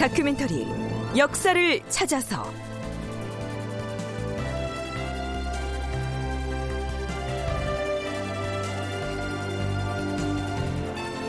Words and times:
다큐멘터리 0.00 0.66
역사를 1.18 1.90
찾아서. 1.90 2.50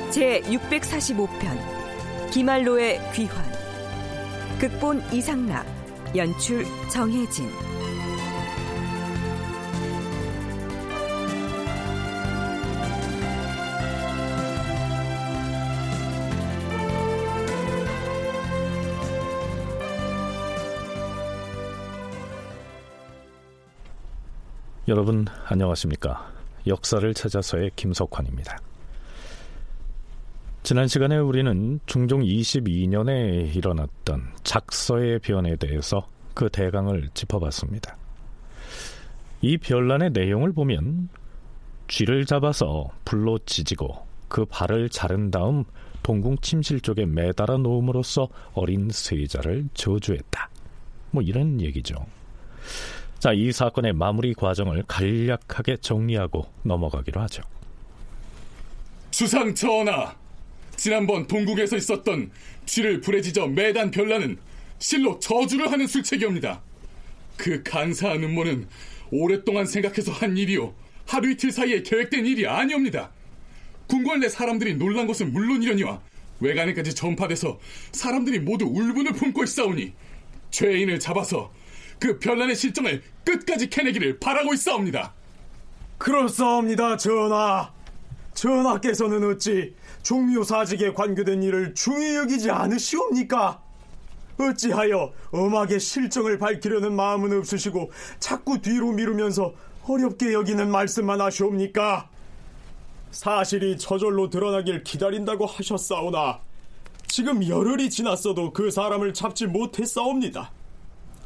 제 0.09 0.40
645편 0.44 2.31
기말로의 2.31 3.02
귀환. 3.14 3.44
극본 4.58 5.03
이상락 5.12 5.66
연출 6.16 6.64
정혜진 6.90 7.70
여러분 24.92 25.25
안녕하십니까? 25.45 26.30
역사를 26.67 27.14
찾아서의 27.14 27.72
김석환입니다. 27.78 28.58
지난 30.64 30.89
시간에 30.89 31.17
우리는 31.17 31.80
중종 31.86 32.20
22년에 32.20 33.56
일어났던 33.56 34.34
작서의 34.44 35.19
변에 35.19 35.56
대해서 35.56 36.09
그 36.34 36.50
대강을 36.50 37.08
짚어봤습니다. 37.14 37.95
이 39.39 39.58
변란의 39.58 40.09
내용을 40.09 40.52
보면 40.52 41.08
쥐를 41.88 42.25
잡아서 42.25 42.89
불로 43.06 43.39
지지고 43.45 44.06
그 44.28 44.44
발을 44.44 44.89
자른 44.89 45.31
다음 45.31 45.64
동궁 46.03 46.39
침실 46.42 46.81
쪽에 46.81 47.06
매달아 47.06 47.59
놓음으로써 47.59 48.28
어린 48.52 48.89
세자를 48.92 49.69
저주했다. 49.73 50.50
뭐 51.12 51.23
이런 51.23 51.62
얘기죠. 51.62 51.95
자, 53.22 53.33
이 53.33 53.52
사건의 53.52 53.94
마무리 53.94 54.33
과정을 54.33 54.83
간략하게 54.88 55.77
정리하고 55.77 56.47
넘어가기로 56.64 57.22
하죠. 57.22 57.44
주상 59.11 59.53
전하, 59.53 60.16
지난번 60.75 61.28
동국에서 61.28 61.78
있었던 61.78 62.31
쥐를 62.66 63.00
불에 63.00 63.22
지져 63.22 63.45
매단 63.45 63.91
별난은 63.91 64.39
실로 64.80 65.19
저주를 65.19 65.72
하는 65.72 65.86
술책이옵니다. 65.86 66.63
그 67.38 67.61
간사한 67.61 68.23
음모는 68.23 68.67
오랫동안 69.11 69.67
생각해서 69.67 70.11
한 70.11 70.35
일이요. 70.35 70.73
하루 71.06 71.30
이틀 71.30 71.52
사이에 71.52 71.83
계획된 71.83 72.25
일이 72.25 72.47
아니옵니다. 72.47 73.11
궁궐 73.85 74.19
내 74.19 74.30
사람들이 74.30 74.73
놀란 74.73 75.06
것은 75.06 75.31
물론이려니와 75.31 76.02
외관에까지 76.39 76.95
전파돼서 76.95 77.59
사람들이 77.91 78.39
모두 78.39 78.66
울분을 78.66 79.13
품고 79.13 79.44
있사오니 79.44 79.94
죄인을 80.50 81.00
잡아서 81.00 81.52
그 82.02 82.17
별난의 82.17 82.55
실정을 82.55 83.03
끝까지 83.23 83.69
캐내기를 83.69 84.19
바라고 84.19 84.55
있사옵니다. 84.55 85.13
그렇사옵니다, 86.00 86.97
전하. 86.97 87.72
전하께서는 88.34 89.23
어찌 89.29 89.75
종묘사직에 90.01 90.94
관계된 90.94 91.44
일을 91.44 91.75
중히 91.75 92.16
여기지 92.16 92.50
않으시옵니까? 92.50 93.61
어찌하여 94.40 95.13
엄하게 95.29 95.78
실정을 95.78 96.40
밝히려는 96.40 96.95
마음은 96.95 97.38
없으시고 97.38 97.91
자꾸 98.19 98.59
뒤로 98.59 98.91
미루면서 98.94 99.53
어렵게 99.88 100.34
여기는 100.34 100.72
말씀만 100.72 101.22
하시옵니까? 101.22 102.09
사실이 103.11 103.78
저절로 103.78 104.31
드러나길 104.31 104.84
기다린다고 104.84 105.45
하셨사오나 105.45 106.40
지금 107.06 107.47
열흘이 107.47 107.91
지났어도 107.91 108.53
그 108.53 108.72
사람을 108.72 109.13
잡지 109.13 109.45
못했사옵니다. 109.45 110.51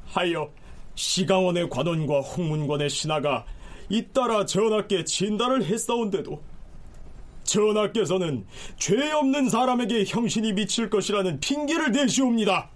하여 0.08 0.52
시강원의 0.96 1.70
관원과 1.70 2.22
홍문관의 2.22 2.90
신하가 2.90 3.46
잇따라 3.90 4.46
전하께 4.46 5.04
진단을 5.04 5.64
했사온데도 5.66 6.42
전하께서는 7.44 8.46
죄 8.78 9.12
없는 9.12 9.50
사람에게 9.50 10.06
형신이 10.06 10.54
미칠 10.54 10.90
것이라는 10.90 11.40
핑계를 11.40 11.92
대시옵니다. 11.92 12.70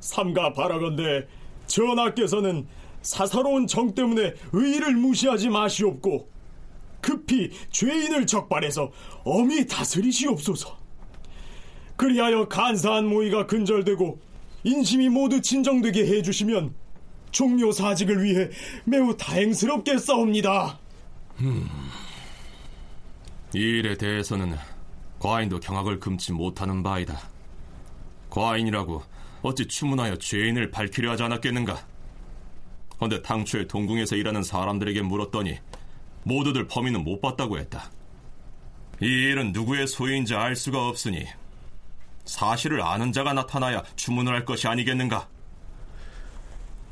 삼가 0.00 0.52
바라건대 0.52 1.26
전하께서는 1.66 2.66
사사로운 3.02 3.66
정 3.66 3.94
때문에 3.94 4.34
의의를 4.52 4.94
무시하지 4.94 5.50
마시옵고 5.50 6.28
급히 7.00 7.50
죄인을 7.70 8.26
적발해서 8.26 8.90
엄히 9.24 9.66
다스리시옵소서. 9.66 10.76
그리하여 11.96 12.48
간사한 12.48 13.06
모의가 13.06 13.46
근절되고 13.46 14.20
인심이 14.68 15.08
모두 15.08 15.40
진정되게 15.40 16.06
해주시면 16.06 16.74
종묘 17.30 17.72
사직을 17.72 18.22
위해 18.22 18.50
매우 18.84 19.16
다행스럽게 19.16 19.98
싸웁니다. 19.98 20.78
음, 21.40 21.68
이 23.54 23.58
일에 23.58 23.96
대해서는 23.96 24.56
과인도 25.18 25.58
경악을 25.60 25.98
금치 25.98 26.32
못하는 26.32 26.82
바이다. 26.82 27.18
과인이라고 28.30 29.02
어찌 29.42 29.66
추문하여 29.66 30.16
죄인을 30.16 30.70
밝히려 30.70 31.12
하지 31.12 31.22
않았겠는가? 31.22 31.86
그런데 32.96 33.22
당초에 33.22 33.66
동궁에서 33.68 34.16
일하는 34.16 34.42
사람들에게 34.42 35.02
물었더니 35.02 35.58
모두들 36.24 36.66
범인은 36.66 37.04
못 37.04 37.20
봤다고 37.20 37.58
했다. 37.58 37.90
이 39.00 39.06
일은 39.06 39.52
누구의 39.52 39.86
소유인지 39.86 40.34
알 40.34 40.56
수가 40.56 40.88
없으니 40.88 41.24
사실을 42.28 42.82
아는 42.82 43.10
자가 43.10 43.32
나타나야 43.32 43.82
주문을 43.96 44.32
할 44.32 44.44
것이 44.44 44.68
아니겠는가? 44.68 45.26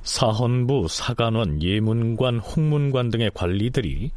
사헌부, 0.03 0.87
사관원, 0.89 1.63
예문관, 1.63 2.39
홍문관 2.39 3.11
등의 3.11 3.33
관리들이 3.35 4.11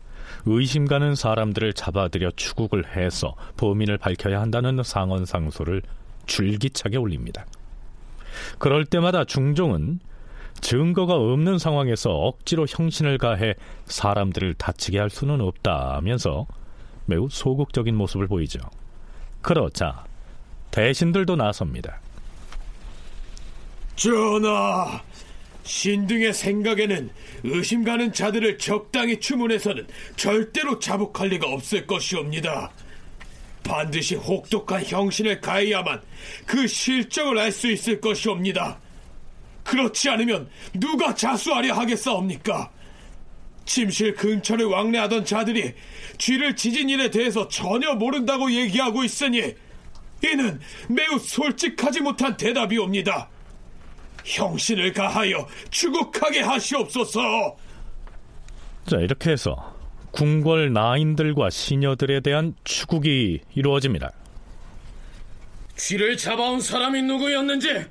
의심 0.46 0.85
가는 0.85 1.16
사람들을 1.16 1.74
잡아들여 1.74 2.31
추국을 2.35 2.96
해서 2.96 3.35
범인을 3.57 3.97
밝혀야 3.97 4.40
한다는 4.40 4.81
상언 4.84 5.25
상소를 5.25 5.81
줄기차게 6.25 6.97
올립니다. 6.97 7.46
그럴 8.57 8.86
때마다 8.86 9.25
중종은 9.25 10.00
증거가 10.62 11.16
없는 11.16 11.57
상황에서 11.57 12.12
억지로 12.12 12.66
형신을 12.69 13.18
가해 13.18 13.56
사람들을 13.86 14.53
다치게 14.53 15.00
할 15.00 15.09
수는 15.09 15.41
없다면서 15.41 16.46
매우 17.06 17.28
소극적인 17.30 17.96
모습을 17.96 18.28
보이죠. 18.28 18.59
그러자 19.41 20.06
대신들도 20.72 21.35
나섭니다. 21.35 22.00
전하, 23.96 25.02
신등의 25.63 26.34
생각에는 26.34 27.09
의심 27.44 27.84
가는 27.84 28.12
자들을 28.12 28.57
적당히 28.57 29.19
추문해서는 29.19 29.88
절대로 30.16 30.80
자복할 30.80 31.30
리가 31.30 31.47
없을 31.47 31.85
것이옵니다. 31.85 32.72
반드시 33.63 34.16
혹독한 34.16 34.84
형신을 34.84 35.41
가해야만 35.41 36.02
그 36.46 36.66
실정을 36.68 37.38
알 37.38 37.51
수 37.51 37.72
있을 37.72 38.01
것이옵니다. 38.01 38.80
그렇지 39.63 40.10
않으면 40.10 40.50
누가 40.74 41.13
자수하려 41.13 41.74
하겠사옵니까? 41.75 42.72
침실 43.65 44.15
근처를 44.15 44.65
왕래하던 44.65 45.25
자들이 45.25 45.74
쥐를 46.18 46.56
지진 46.56 46.89
일에 46.89 47.12
대해서 47.12 47.48
전혀 47.48 47.94
모른다고 47.94 48.51
얘기하고 48.51 49.04
있으니 49.04 49.54
이는 50.24 50.60
매우 50.88 51.18
솔직하지 51.19 52.01
못한 52.01 52.36
대답이옵니다. 52.36 53.30
형신을 54.25 54.94
가하여 54.94 55.48
추국하게 55.69 56.42
하시옵소서. 56.42 57.56
자, 58.86 58.98
이렇게 58.98 59.31
해서 59.31 59.75
궁궐 60.12 60.74
나인들과 60.74 61.50
시녀들에 61.50 62.21
대한 62.21 62.56
추국이 62.63 63.42
이루어집니다. 63.54 64.12
쥐를 65.75 66.18
잡아온 66.18 66.60
사람이 66.60 67.01
누구였는지, 67.04 67.86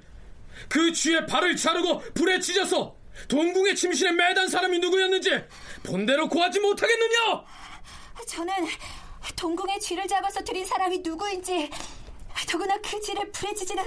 그 0.69 0.93
쥐의 0.93 1.27
발을 1.27 1.57
자르고 1.57 2.01
불에 2.15 2.41
찢어서 2.41 2.95
동궁의 3.29 3.75
침실에 3.75 4.13
매단 4.13 4.49
사람이 4.49 4.79
누구였는지 4.79 5.31
본대로 5.83 6.29
고하지 6.29 6.61
못하겠느냐? 6.61 7.45
저는 8.27 8.53
동궁의 9.37 9.81
쥐를 9.81 10.07
잡아서 10.07 10.43
들인 10.45 10.65
사람이 10.65 10.99
누구인지 10.99 11.71
더구나 12.46 12.76
그 12.79 13.00
쥐를 13.00 13.31
불에 13.32 13.55
지지는 13.55 13.82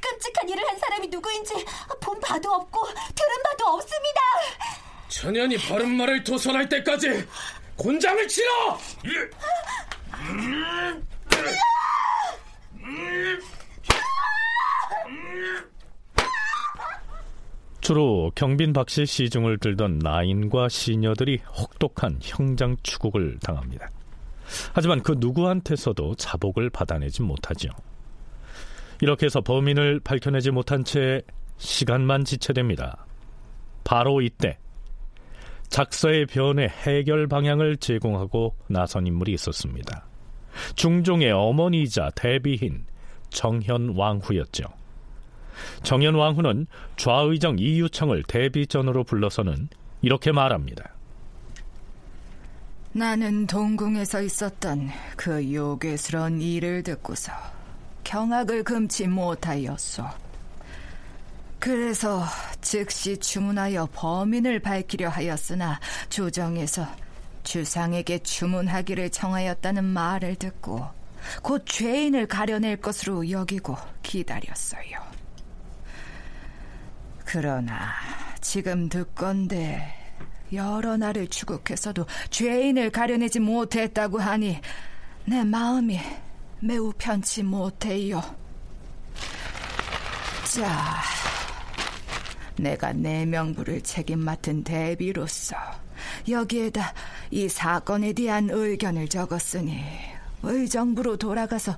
끔찍한 0.00 0.48
일을 0.48 0.66
한 0.68 0.78
사람이 0.78 1.08
누구인지 1.08 1.54
본 2.00 2.20
바도 2.20 2.50
없고 2.50 2.86
들은 2.86 3.42
바도 3.44 3.66
없습니다. 3.74 4.20
천연이 5.08 5.56
바른 5.56 5.90
말을 5.96 6.22
도선할 6.22 6.68
때까지 6.68 7.26
곤장을 7.76 8.28
치러! 8.28 8.78
주로 17.80 18.30
경빈 18.34 18.74
박씨 18.74 19.06
시중을 19.06 19.58
들던 19.58 20.00
나인과 20.00 20.68
시녀들이 20.68 21.40
혹독한 21.56 22.18
형장 22.22 22.76
추국을 22.82 23.38
당합니다. 23.42 23.88
하지만 24.72 25.02
그 25.02 25.16
누구한테서도 25.18 26.14
자복을 26.16 26.70
받아내지 26.70 27.22
못하죠. 27.22 27.68
이렇게 29.00 29.26
해서 29.26 29.40
범인을 29.40 30.00
밝혀내지 30.00 30.50
못한 30.50 30.84
채 30.84 31.22
시간만 31.58 32.24
지체됩니다. 32.24 33.06
바로 33.84 34.20
이때 34.20 34.58
작서의 35.68 36.26
변의 36.26 36.68
해결 36.68 37.26
방향을 37.26 37.76
제공하고 37.76 38.56
나선 38.68 39.06
인물이 39.06 39.32
있었습니다. 39.34 40.06
중종의 40.74 41.30
어머니이자 41.32 42.10
대비인 42.14 42.86
정현 43.30 43.94
왕후였죠. 43.96 44.64
정현 45.82 46.14
왕후는 46.14 46.66
좌의정 46.96 47.58
이유청을 47.58 48.22
대비전으로 48.24 49.04
불러서는 49.04 49.68
이렇게 50.02 50.32
말합니다. 50.32 50.94
나는 52.92 53.46
동궁에서 53.46 54.22
있었던 54.22 54.90
그 55.16 55.52
요괴스러운 55.52 56.40
일을 56.40 56.82
듣고서 56.82 57.32
경악을 58.02 58.64
금치 58.64 59.06
못하였소. 59.06 60.04
그래서 61.58 62.24
즉시 62.60 63.18
주문하여 63.18 63.88
범인을 63.92 64.60
밝히려 64.60 65.08
하였으나 65.10 65.80
조정에서 66.08 66.86
주상에게 67.42 68.20
주문하기를 68.20 69.10
청하였다는 69.10 69.84
말을 69.84 70.36
듣고 70.36 70.86
곧 71.42 71.64
죄인을 71.66 72.26
가려낼 72.26 72.80
것으로 72.80 73.28
여기고 73.30 73.76
기다렸어요. 74.02 74.98
그러나 77.24 77.92
지금 78.40 78.88
듣건데 78.88 79.97
여러 80.52 80.96
날을 80.96 81.28
추국해서도 81.28 82.06
죄인을 82.30 82.90
가려내지 82.90 83.40
못했다고 83.40 84.18
하니 84.18 84.58
내 85.24 85.44
마음이 85.44 85.98
매우 86.60 86.92
편치 86.96 87.42
못해요. 87.42 88.22
자, 90.44 91.02
내가 92.56 92.92
내 92.92 93.26
명부를 93.26 93.82
책임 93.82 94.20
맡은 94.20 94.64
대비로서 94.64 95.56
여기에다 96.28 96.94
이 97.30 97.48
사건에 97.48 98.12
대한 98.12 98.48
의견을 98.50 99.08
적었으니 99.08 99.82
의정부로 100.42 101.16
돌아가서 101.16 101.76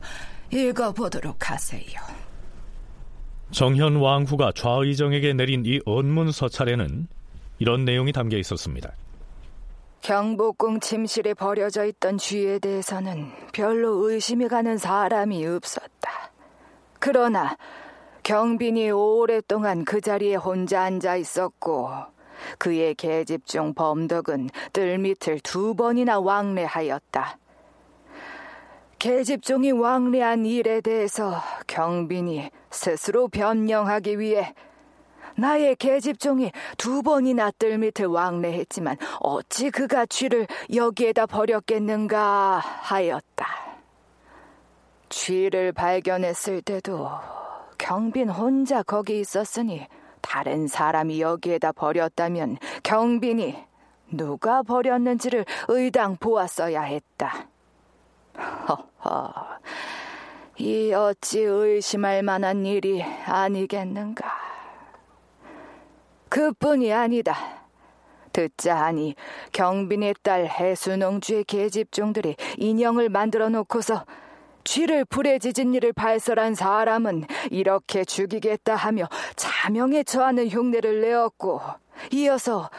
읽어보도록 0.52 1.50
하세요. 1.50 2.00
정현 3.50 3.96
왕후가 3.96 4.52
좌의정에게 4.55 5.32
내린 5.34 5.64
이 5.67 5.81
언문 5.84 6.31
서찰에는 6.31 7.08
이런 7.61 7.85
내용이 7.85 8.11
담겨 8.12 8.39
있었습니다. 8.39 8.91
경복궁 10.01 10.81
침실에 10.81 11.35
버려져 11.35 11.85
있던 11.85 12.17
쥐에 12.17 12.59
대해서는 12.59 13.31
별로 13.53 14.09
의심이 14.09 14.49
가는 14.49 14.79
사람이 14.79 15.47
없었다. 15.47 16.33
그러나 16.99 17.57
경빈이 18.23 18.91
오랫동안 18.91 19.85
그 19.85 20.01
자리에 20.01 20.37
혼자 20.37 20.83
앉아 20.83 21.17
있었고 21.17 21.91
그의 22.59 22.95
계집 22.95 23.45
중 23.45 23.75
범덕은 23.75 24.49
뜰 24.73 24.97
밑을 24.99 25.41
두 25.41 25.75
번이나 25.75 26.19
왕래하였다. 26.19 27.39
계집종이 28.99 29.73
왕래한 29.73 30.47
일에 30.47 30.81
대해서 30.81 31.43
경빈이 31.67 32.51
스스로 32.71 33.29
변명하기 33.29 34.19
위해 34.19 34.55
나의 35.41 35.75
계집종이 35.77 36.53
두 36.77 37.03
번이나 37.03 37.51
뜰 37.53 37.79
밑을 37.79 38.07
왕래했지만 38.07 38.99
어찌 39.21 39.71
그가 39.71 40.05
쥐를 40.05 40.47
여기에다 40.75 41.25
버렸겠는가 41.25 42.59
하였다. 42.59 43.47
쥐를 45.09 45.73
발견했을 45.73 46.61
때도 46.61 47.09
경빈 47.79 48.29
혼자 48.29 48.83
거기 48.83 49.19
있었으니 49.19 49.87
다른 50.21 50.69
사람이 50.69 51.23
여기에다 51.23 51.73
버렸다면 51.73 52.59
경빈이 52.83 53.57
누가 54.13 54.63
버렸는지를 54.63 55.47
의당 55.69 56.17
보았어야 56.17 56.83
했다. 56.83 57.47
허허, 58.37 59.33
이 60.59 60.93
어찌 60.93 61.41
의심할 61.41 62.23
만한 62.23 62.67
일이 62.67 63.03
아니겠는가. 63.03 64.60
그뿐이 66.31 66.93
아니다. 66.93 67.37
듣자 68.32 68.77
하니 68.77 69.17
경빈의 69.53 70.15
딸 70.23 70.47
해수농주의 70.47 71.44
계집종들이 71.44 72.37
인형을 72.56 73.09
만들어 73.09 73.49
놓고서 73.49 74.06
쥐를 74.62 75.05
불에 75.05 75.38
지진 75.38 75.75
일을 75.75 75.93
발설한 75.93 76.55
사람은 76.55 77.25
이렇게 77.50 78.05
죽이겠다 78.05 78.77
하며 78.77 79.09
자명에 79.35 80.05
처하는 80.05 80.49
흉내를 80.49 81.00
내었고 81.00 81.61
이어서 82.12 82.71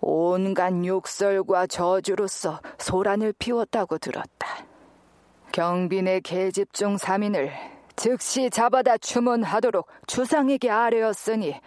온갖 0.00 0.72
욕설과 0.84 1.66
저주로서 1.66 2.60
소란을 2.78 3.32
피웠다고 3.38 3.98
들었다. 3.98 4.66
경빈의 5.52 6.20
계집종 6.22 6.96
3인을 6.96 7.50
즉시 7.96 8.50
잡아다 8.50 8.98
추문하도록 8.98 9.86
주상에게 10.06 10.70
아뢰었으니 10.70 11.60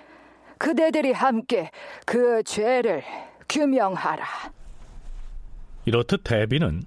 그대들이 0.63 1.12
함께 1.12 1.69
그 2.06 2.42
죄를 2.44 3.04
규명하라. 3.50 4.25
이렇듯 5.83 6.24
대비는 6.24 6.83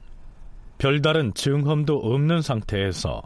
별다른 0.78 1.34
증험도 1.34 1.94
없는 1.94 2.40
상태에서 2.40 3.20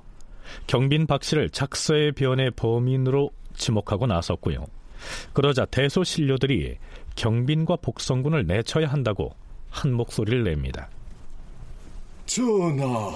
경빈 0.66 1.06
박 1.06 1.22
씨를 1.22 1.50
작서의 1.50 2.10
변의 2.12 2.50
범인으로 2.56 3.30
지목하고 3.54 4.08
나섰고요. 4.08 4.66
그러자 5.34 5.66
대소신료들이 5.66 6.78
경빈과 7.14 7.76
복성군을 7.76 8.48
내쳐야 8.48 8.88
한다고 8.88 9.30
한 9.70 9.92
목소리를 9.92 10.42
냅니다. 10.42 10.88
전하, 12.26 13.12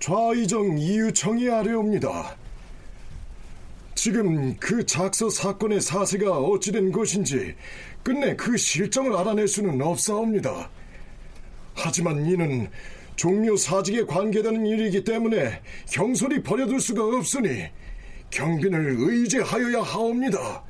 좌의정 0.00 0.76
이유청이 0.78 1.48
아뢰옵니다. 1.48 2.39
지금 4.02 4.56
그 4.56 4.86
작서 4.86 5.28
사건의 5.28 5.78
사세가 5.78 6.38
어찌된 6.38 6.90
것인지 6.90 7.54
끝내 8.02 8.34
그 8.34 8.56
실정을 8.56 9.14
알아낼 9.14 9.46
수는 9.46 9.82
없사옵니다. 9.82 10.70
하지만 11.74 12.24
이는 12.24 12.70
종묘 13.16 13.58
사직에 13.58 14.06
관계되는 14.06 14.64
일이기 14.64 15.04
때문에 15.04 15.60
경솔히 15.90 16.42
버려둘 16.42 16.80
수가 16.80 17.04
없으니 17.04 17.66
경빈을 18.30 18.96
의제하여야 19.00 19.82
하옵니다. 19.82 20.64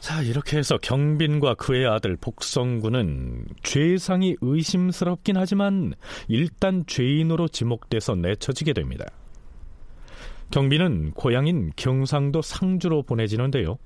자, 0.00 0.20
이렇게 0.20 0.58
해서 0.58 0.76
경빈과 0.76 1.54
그의 1.54 1.86
아들 1.86 2.16
복성군은 2.16 3.46
죄상이 3.62 4.34
의심스럽긴 4.40 5.36
하지만 5.36 5.94
일단 6.26 6.82
죄인으로 6.84 7.46
지목돼서 7.46 8.16
내쳐지게 8.16 8.72
됩니다. 8.72 9.06
경빈은 10.50 11.12
고향인 11.12 11.72
경상도 11.76 12.42
상주로 12.42 13.02
보내지는데요. 13.02 13.78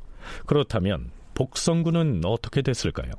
그렇다면 0.46 1.10
복성군은 1.34 2.22
어떻게 2.24 2.62
됐을까요? 2.62 3.10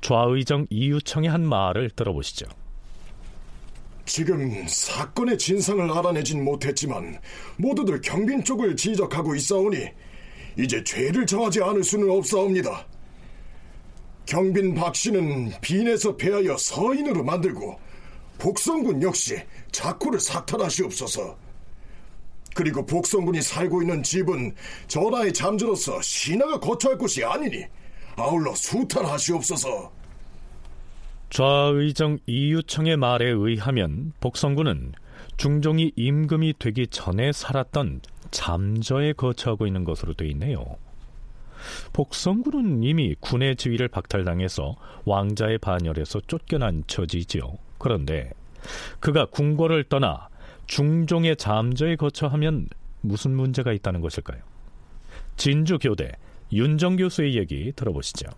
좌의정 0.00 0.66
이유청의 0.70 1.28
한 1.28 1.44
말을 1.44 1.90
들어보시죠. 1.90 2.46
지금 4.06 4.66
사건의 4.66 5.38
진상을 5.38 5.90
알아내진 5.90 6.42
못했지만 6.44 7.20
모두들 7.58 8.00
경빈 8.00 8.42
쪽을 8.42 8.74
지적하고 8.76 9.34
있사오니 9.36 9.76
이제 10.58 10.82
죄를 10.82 11.26
정하지 11.26 11.62
않을 11.62 11.84
수는 11.84 12.10
없사옵니다. 12.10 12.86
경빈 14.26 14.74
박 14.74 14.94
씨는 14.94 15.52
빈에서 15.60 16.16
배하여 16.16 16.56
서인으로 16.56 17.22
만들고 17.22 17.78
복성군 18.38 19.02
역시 19.02 19.36
자쿠를 19.70 20.18
삭탈하시옵소서. 20.18 21.36
그리고 22.54 22.84
복성군이 22.84 23.42
살고 23.42 23.82
있는 23.82 24.02
집은 24.02 24.54
전하의 24.88 25.32
잠재로서 25.32 26.00
신하가 26.02 26.58
거처할 26.60 26.98
곳이 26.98 27.24
아니니 27.24 27.64
아울러 28.16 28.54
수탈하시옵소서. 28.54 29.92
좌의정 31.30 32.18
이유청의 32.26 32.96
말에 32.96 33.30
의하면 33.30 34.12
복성군은 34.20 34.92
중종이 35.36 35.92
임금이 35.94 36.54
되기 36.58 36.86
전에 36.88 37.32
살았던 37.32 38.00
잠저에 38.30 39.12
거처하고 39.12 39.66
있는 39.66 39.84
것으로 39.84 40.14
돼 40.14 40.26
있네요. 40.28 40.76
복성군은 41.92 42.82
이미 42.82 43.14
군의 43.20 43.54
지위를 43.54 43.88
박탈당해서 43.88 44.76
왕자의 45.04 45.58
반열에서 45.58 46.20
쫓겨난 46.26 46.84
처지지요. 46.86 47.58
그런데 47.78 48.30
그가 48.98 49.26
궁궐을 49.26 49.84
떠나 49.84 50.29
중종의 50.70 51.34
잠저에 51.36 51.96
거처하면 51.96 52.68
무슨 53.00 53.32
문제가 53.32 53.72
있다는 53.72 54.00
것일까요? 54.00 54.38
진주교대 55.36 56.12
윤정 56.52 56.94
교수의 56.94 57.36
얘기 57.36 57.72
들어보시죠. 57.74 58.30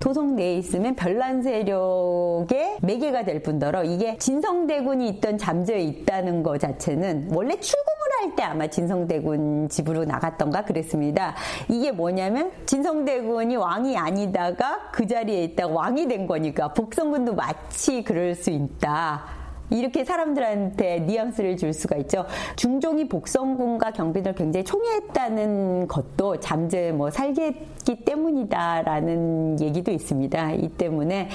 도성 0.00 0.34
내에 0.34 0.56
있으면 0.56 0.96
별난 0.96 1.40
세력의 1.40 2.78
매개가 2.82 3.24
될 3.24 3.40
뿐더러 3.44 3.84
이게 3.84 4.16
진성대군이 4.18 5.08
있던 5.10 5.38
잠재에 5.38 5.80
있다는 5.82 6.42
것 6.42 6.58
자체는 6.58 7.28
원래 7.32 7.54
출궁을 7.60 8.02
할 8.18 8.34
때 8.34 8.42
아마 8.42 8.66
진성대군 8.66 9.68
집으로 9.68 10.04
나갔던가 10.04 10.64
그랬습니다. 10.64 11.36
이게 11.68 11.92
뭐냐면 11.92 12.50
진성대군이 12.66 13.54
왕이 13.54 13.96
아니다가 13.96 14.90
그 14.90 15.06
자리에 15.06 15.44
있다가 15.44 15.72
왕이 15.72 16.08
된 16.08 16.26
거니까 16.26 16.72
복성군도 16.72 17.34
마치 17.34 18.02
그럴 18.02 18.34
수 18.34 18.50
있다. 18.50 19.41
이렇게 19.72 20.04
사람들한테 20.04 21.00
뉘앙스를 21.00 21.56
줄 21.56 21.72
수가 21.72 21.96
있죠. 21.96 22.26
중종이 22.56 23.08
복성군과 23.08 23.92
경빈을 23.92 24.34
굉장히 24.34 24.64
총애했다는 24.64 25.88
것도 25.88 26.40
잠재 26.40 26.92
뭐 26.92 27.10
살게 27.10 27.46
했기 27.46 28.04
때문이다라는 28.04 29.60
얘기도 29.60 29.90
있습니다. 29.90 30.52
이 30.52 30.68
때문에 30.68 31.28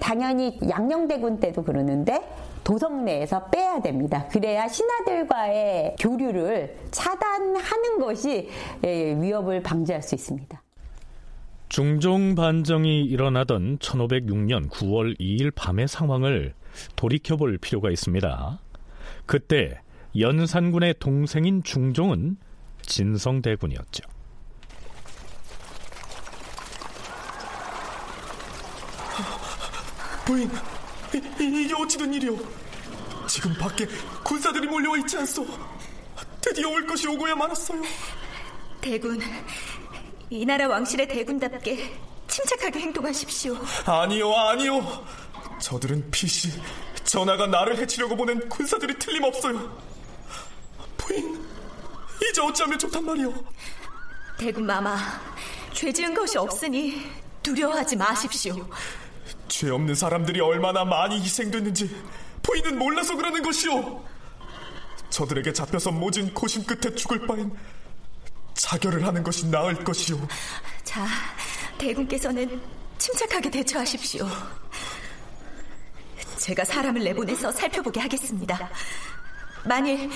당연히 0.00 0.58
양녕대군 0.68 1.40
때도 1.40 1.62
그러는데 1.62 2.20
도성 2.64 3.04
내에서 3.04 3.44
빼야 3.44 3.80
됩니다. 3.80 4.26
그래야 4.32 4.66
신하들과의 4.66 5.96
교류를 6.00 6.76
차단하는 6.90 8.00
것이 8.00 8.48
위협을 8.82 9.62
방지할 9.62 10.02
수 10.02 10.16
있습니다. 10.16 10.60
중종 11.68 12.34
반정이 12.34 13.04
일어나던 13.04 13.78
1506년 13.78 14.68
9월 14.70 15.18
2일 15.18 15.52
밤의 15.54 15.88
상황을 15.88 16.54
돌이켜볼 16.96 17.58
필요가 17.58 17.90
있습니다. 17.90 18.58
그때 19.26 19.80
연산군의 20.18 20.94
동생인 20.98 21.62
중종은 21.62 22.36
진성대군이었죠. 22.82 24.04
부인, 30.24 30.50
이, 31.14 31.22
이게 31.40 31.74
어찌 31.74 31.98
된 31.98 32.12
일이오? 32.12 32.36
지금 33.28 33.54
밖에 33.54 33.86
군사들이 34.24 34.66
몰려와 34.66 34.98
있지 34.98 35.16
않소? 35.18 35.46
드디어 36.40 36.68
올 36.68 36.86
것이 36.86 37.06
오고야 37.08 37.34
말았어요. 37.34 37.82
대군, 38.80 39.20
이 40.30 40.44
나라 40.44 40.68
왕실의 40.68 41.08
대군답게 41.08 41.96
침착하게 42.26 42.80
행동하십시오. 42.80 43.56
아니요, 43.86 44.32
아니요. 44.32 45.06
저들은 45.58 46.10
필시 46.10 46.50
전하가 47.04 47.46
나를 47.46 47.78
해치려고 47.78 48.16
보낸 48.16 48.48
군사들이 48.48 48.98
틀림없어요. 48.98 49.76
부인, 50.96 51.44
이제 52.30 52.40
어찌하면 52.40 52.78
좋단 52.78 53.04
말이오. 53.04 53.32
대군 54.38 54.66
마마, 54.66 54.98
죄 55.72 55.92
지은 55.92 56.14
것이 56.14 56.36
없으니 56.38 57.10
두려워하지 57.42 57.96
마십시오. 57.96 58.68
죄 59.48 59.70
없는 59.70 59.94
사람들이 59.94 60.40
얼마나 60.40 60.84
많이 60.84 61.20
희생됐는지 61.20 62.04
부인은 62.42 62.78
몰라서 62.78 63.16
그러는 63.16 63.42
것이오. 63.42 64.04
저들에게 65.10 65.52
잡혀서 65.52 65.92
모진 65.92 66.34
고심 66.34 66.64
끝에 66.64 66.94
죽을 66.94 67.26
바엔 67.26 67.56
자결을 68.54 69.06
하는 69.06 69.22
것이 69.22 69.46
나을 69.46 69.74
것이오. 69.84 70.18
자, 70.84 71.06
대군께서는 71.78 72.60
침착하게 72.98 73.50
대처하십시오. 73.50 74.28
제가 76.46 76.64
사람을 76.64 77.02
내보내서 77.02 77.50
살펴보게 77.50 77.98
하겠습니다. 77.98 78.70
만일 79.64 80.08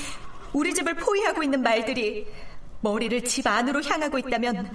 우리 0.53 0.73
집을 0.73 0.95
포위하고 0.95 1.43
있는 1.43 1.61
말들이 1.61 2.25
머리를 2.83 3.25
집 3.25 3.49
안으로 3.49 3.83
향하고 3.83 4.17
있다면 4.17 4.73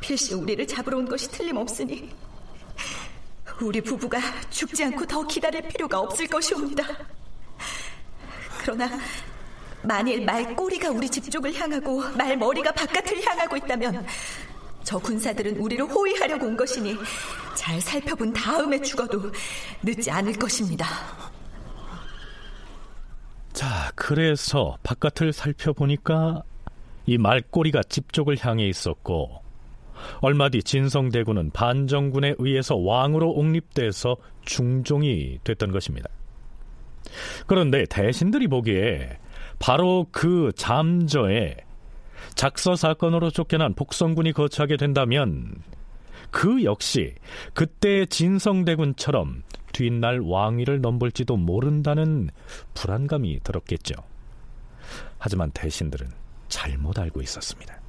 필시 0.00 0.34
우리를 0.34 0.66
잡으러 0.66 0.98
온 0.98 1.06
것이 1.06 1.30
틀림없으니 1.30 2.12
우리 3.60 3.80
부부가 3.80 4.18
죽지 4.50 4.82
않고 4.82 5.06
더 5.06 5.24
기다릴 5.24 5.68
필요가 5.68 6.00
없을 6.00 6.26
것이옵니다. 6.26 6.84
그러나 8.58 8.90
만일 9.82 10.24
말 10.24 10.56
꼬리가 10.56 10.90
우리 10.90 11.08
집 11.08 11.30
쪽을 11.30 11.54
향하고 11.54 12.02
말 12.16 12.36
머리가 12.36 12.72
바깥을 12.72 13.24
향하고 13.24 13.56
있다면 13.56 14.04
저 14.84 14.98
군사들은 14.98 15.56
우리를 15.56 15.84
호위하려고 15.84 16.46
온 16.46 16.56
것이니 16.56 16.96
잘 17.54 17.80
살펴본 17.80 18.32
다음에 18.32 18.80
죽어도 18.80 19.30
늦지 19.82 20.10
않을 20.10 20.34
것입니다. 20.34 20.86
자, 23.52 23.92
그래서 23.94 24.76
바깥을 24.82 25.32
살펴보니까 25.32 26.42
이 27.06 27.18
말꼬리가 27.18 27.82
집 27.84 28.12
쪽을 28.12 28.36
향해 28.40 28.66
있었고 28.66 29.42
얼마 30.20 30.48
뒤 30.48 30.62
진성대군은 30.62 31.50
반정군에 31.50 32.34
의해서 32.38 32.76
왕으로 32.76 33.30
옹립돼서 33.30 34.16
중종이 34.44 35.38
됐던 35.44 35.70
것입니다. 35.70 36.08
그런데 37.46 37.84
대신들이 37.84 38.48
보기에 38.48 39.18
바로 39.58 40.06
그 40.10 40.50
잠저에 40.56 41.56
작서 42.34 42.76
사건으로 42.76 43.30
쫓겨난 43.30 43.74
복성군이 43.74 44.32
거처하게 44.32 44.76
된다면 44.76 45.62
그 46.30 46.64
역시 46.64 47.14
그때 47.54 48.06
진성대군처럼 48.06 49.42
뒷날 49.72 50.20
왕위를 50.20 50.80
넘볼지도 50.80 51.36
모른다는 51.36 52.30
불안감이 52.74 53.40
들었겠죠. 53.42 53.94
하지만 55.18 55.50
대신들은 55.52 56.08
잘못 56.48 56.98
알고 56.98 57.22
있었습니다. 57.22 57.80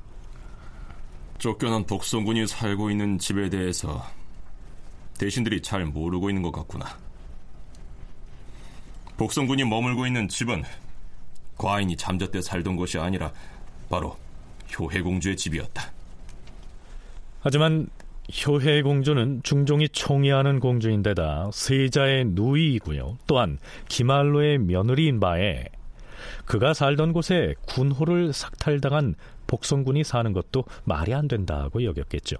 쫓겨난 1.37 1.85
복성군이 1.85 2.47
살고 2.47 2.89
있는 2.89 3.19
집에 3.19 3.49
대해서 3.49 4.05
대신들이 5.19 5.61
잘 5.61 5.85
모르고 5.85 6.29
있는 6.29 6.41
것 6.41 6.51
같구나. 6.51 6.85
복성군이 9.17 9.63
머물고 9.65 10.07
있는 10.07 10.27
집은 10.27 10.63
과인이 11.57 11.95
잠자 11.97 12.29
때 12.29 12.41
살던 12.41 12.75
곳이 12.75 12.97
아니라 12.97 13.31
바로 13.89 14.17
효해공주의 14.77 15.35
집이었다. 15.37 15.91
하지만 17.41 17.87
효해공주는 18.45 19.41
중종이 19.43 19.89
총애하는 19.89 20.59
공주인데다 20.59 21.49
세자의 21.51 22.25
누이이고요. 22.27 23.17
또한 23.27 23.57
기말로의 23.89 24.59
며느리인 24.59 25.19
바에 25.19 25.65
그가 26.45 26.73
살던 26.73 27.13
곳에 27.13 27.55
군호를 27.67 28.33
삭탈당한 28.33 29.15
복성군이 29.47 30.03
사는 30.03 30.31
것도 30.31 30.63
말이 30.85 31.13
안 31.13 31.27
된다고 31.27 31.83
여겼겠죠. 31.83 32.37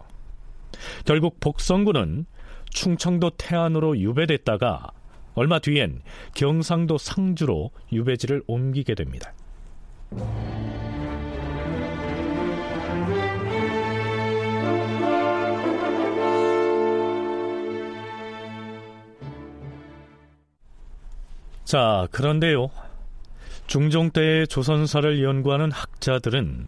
결국 1.06 1.40
복성군은 1.40 2.25
충청도 2.70 3.32
태안으로 3.32 4.00
유배됐다가 4.00 4.90
얼마 5.36 5.60
뒤엔 5.60 6.02
경상도 6.34 6.98
상주로 6.98 7.72
유배지를 7.92 8.44
옮기게 8.48 8.96
됩니다. 8.96 9.34
자, 21.74 22.08
그런데요. 22.12 22.70
중종 23.65 24.12
때의 24.12 24.46
조선사를 24.46 25.24
연구하는 25.24 25.72
학자들은 25.72 26.68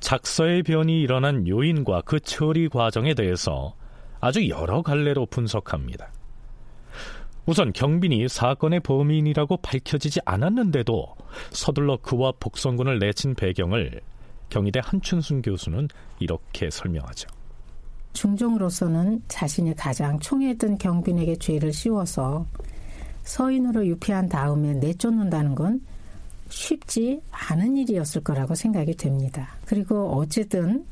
작서의 0.00 0.64
변이 0.64 1.00
일어난 1.02 1.46
요인과 1.46 2.02
그 2.04 2.18
처리 2.18 2.68
과정에 2.68 3.14
대해서 3.14 3.76
아주 4.18 4.48
여러 4.48 4.82
갈래로 4.82 5.26
분석합니다. 5.26 6.10
우선 7.46 7.72
경빈이 7.72 8.28
사건의 8.28 8.80
범인이라고 8.80 9.58
밝혀지지 9.58 10.18
않았는데도 10.24 11.06
서둘러 11.52 11.98
그와 11.98 12.32
복성군을 12.40 12.98
내친 12.98 13.36
배경을 13.36 14.00
경희대 14.48 14.80
한춘순 14.82 15.42
교수는 15.42 15.86
이렇게 16.18 16.70
설명하죠. 16.70 17.28
중종으로서는 18.14 19.22
자신이 19.28 19.76
가장 19.76 20.18
총애했던 20.18 20.78
경빈에게 20.78 21.36
죄를 21.36 21.72
씌워서 21.72 22.46
서인으로 23.30 23.86
유폐한 23.86 24.28
다음에 24.28 24.74
내쫓는다는 24.74 25.54
건 25.54 25.80
쉽지 26.48 27.22
않은 27.30 27.76
일이었을 27.76 28.24
거라고 28.24 28.56
생각이 28.56 28.96
됩니다. 28.96 29.50
그리고 29.66 30.10
어쨌든 30.16 30.84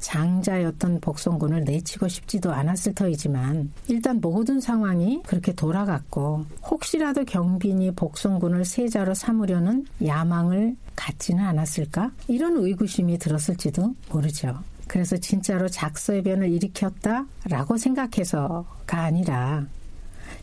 장자였던 0.00 1.00
복성군을 1.00 1.62
내치고 1.64 2.08
싶지도 2.08 2.52
않았을 2.52 2.94
터이지만 2.94 3.72
일단 3.86 4.20
모든 4.20 4.60
상황이 4.60 5.22
그렇게 5.24 5.54
돌아갔고 5.54 6.44
혹시라도 6.64 7.24
경빈이 7.24 7.92
복성군을 7.92 8.64
세자로 8.64 9.14
삼으려는 9.14 9.86
야망을 10.04 10.76
갖지는 10.96 11.44
않았을까? 11.44 12.10
이런 12.26 12.56
의구심이 12.56 13.18
들었을지도 13.18 13.94
모르죠. 14.10 14.58
그래서 14.88 15.16
진짜로 15.16 15.68
작서의 15.68 16.22
변을 16.24 16.50
일으켰다라고 16.50 17.78
생각해서가 17.78 18.98
아니라 19.00 19.64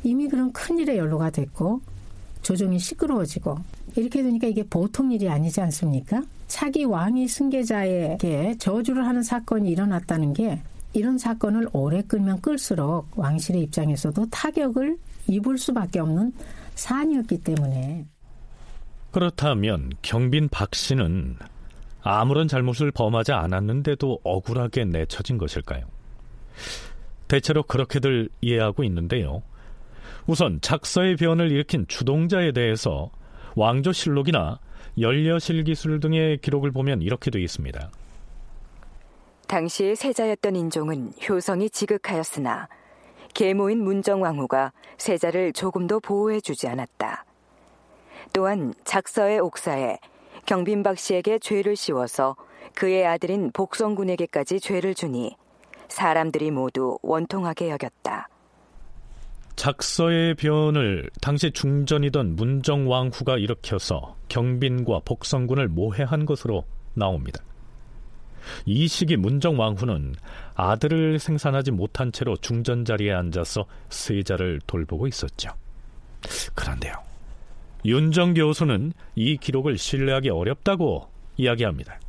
이미 0.03 0.27
그런 0.27 0.51
큰 0.51 0.79
일에 0.79 0.97
연루가 0.97 1.29
됐고 1.29 1.81
조종이 2.41 2.79
시끄러워지고 2.79 3.57
이렇게 3.95 4.23
되니까 4.23 4.47
이게 4.47 4.63
보통 4.63 5.11
일이 5.11 5.29
아니지 5.29 5.61
않습니까? 5.61 6.23
차기 6.47 6.83
왕이 6.83 7.27
승계자에게 7.27 8.57
저주를 8.57 9.05
하는 9.05 9.23
사건이 9.23 9.69
일어났다는 9.69 10.33
게 10.33 10.61
이런 10.93 11.17
사건을 11.17 11.69
오래 11.71 12.01
끌면 12.01 12.41
끌수록 12.41 13.07
왕실의 13.15 13.61
입장에서도 13.63 14.29
타격을 14.29 14.97
입을 15.27 15.57
수밖에 15.57 15.99
없는 15.99 16.33
사안이었기 16.75 17.41
때문에 17.43 18.05
그렇다면 19.11 19.91
경빈 20.01 20.49
박 20.49 20.73
씨는 20.73 21.37
아무런 22.01 22.47
잘못을 22.47 22.91
범하지 22.91 23.31
않았는데도 23.33 24.19
억울하게 24.23 24.85
내쳐진 24.85 25.37
것일까요? 25.37 25.85
대체로 27.27 27.63
그렇게들 27.63 28.29
이해하고 28.41 28.83
있는데요. 28.83 29.43
우선 30.27 30.59
작서의 30.61 31.15
변을 31.15 31.51
일으킨 31.51 31.85
주동자에 31.87 32.51
대해서 32.51 33.11
왕조실록이나 33.55 34.59
연려실 34.99 35.63
기술 35.63 35.99
등의 35.99 36.37
기록을 36.39 36.71
보면 36.71 37.01
이렇게 37.01 37.31
되어 37.31 37.41
있습니다. 37.41 37.91
당시의 39.47 39.95
세자였던 39.95 40.55
인종은 40.55 41.11
효성이 41.27 41.69
지극하였으나 41.69 42.69
계모인 43.33 43.83
문정왕후가 43.83 44.71
세자를 44.97 45.53
조금도 45.53 45.99
보호해주지 45.99 46.67
않았다. 46.67 47.25
또한 48.33 48.73
작서의 48.83 49.39
옥사에 49.39 49.97
경빈박 50.45 50.97
씨에게 50.97 51.39
죄를 51.39 51.75
씌워서 51.75 52.35
그의 52.75 53.05
아들인 53.05 53.51
복성군에게까지 53.51 54.59
죄를 54.59 54.95
주니 54.95 55.35
사람들이 55.89 56.51
모두 56.51 56.97
원통하게 57.01 57.69
여겼다. 57.69 58.29
작서의 59.61 60.33
변을 60.33 61.07
당시 61.21 61.51
중전이던 61.51 62.35
문정왕후가 62.35 63.37
일으켜서 63.37 64.15
경빈과 64.27 65.01
복성군을 65.05 65.67
모해한 65.67 66.25
것으로 66.25 66.65
나옵니다. 66.95 67.43
이 68.65 68.87
시기 68.87 69.17
문정왕후는 69.17 70.15
아들을 70.55 71.19
생산하지 71.19 71.69
못한 71.69 72.11
채로 72.11 72.37
중전 72.37 72.85
자리에 72.85 73.11
앉아서 73.11 73.67
세자를 73.89 74.61
돌보고 74.65 75.05
있었죠. 75.05 75.51
그런데요. 76.55 76.95
윤정 77.85 78.33
교수는 78.33 78.93
이 79.13 79.37
기록을 79.37 79.77
신뢰하기 79.77 80.31
어렵다고 80.31 81.07
이야기합니다. 81.37 81.99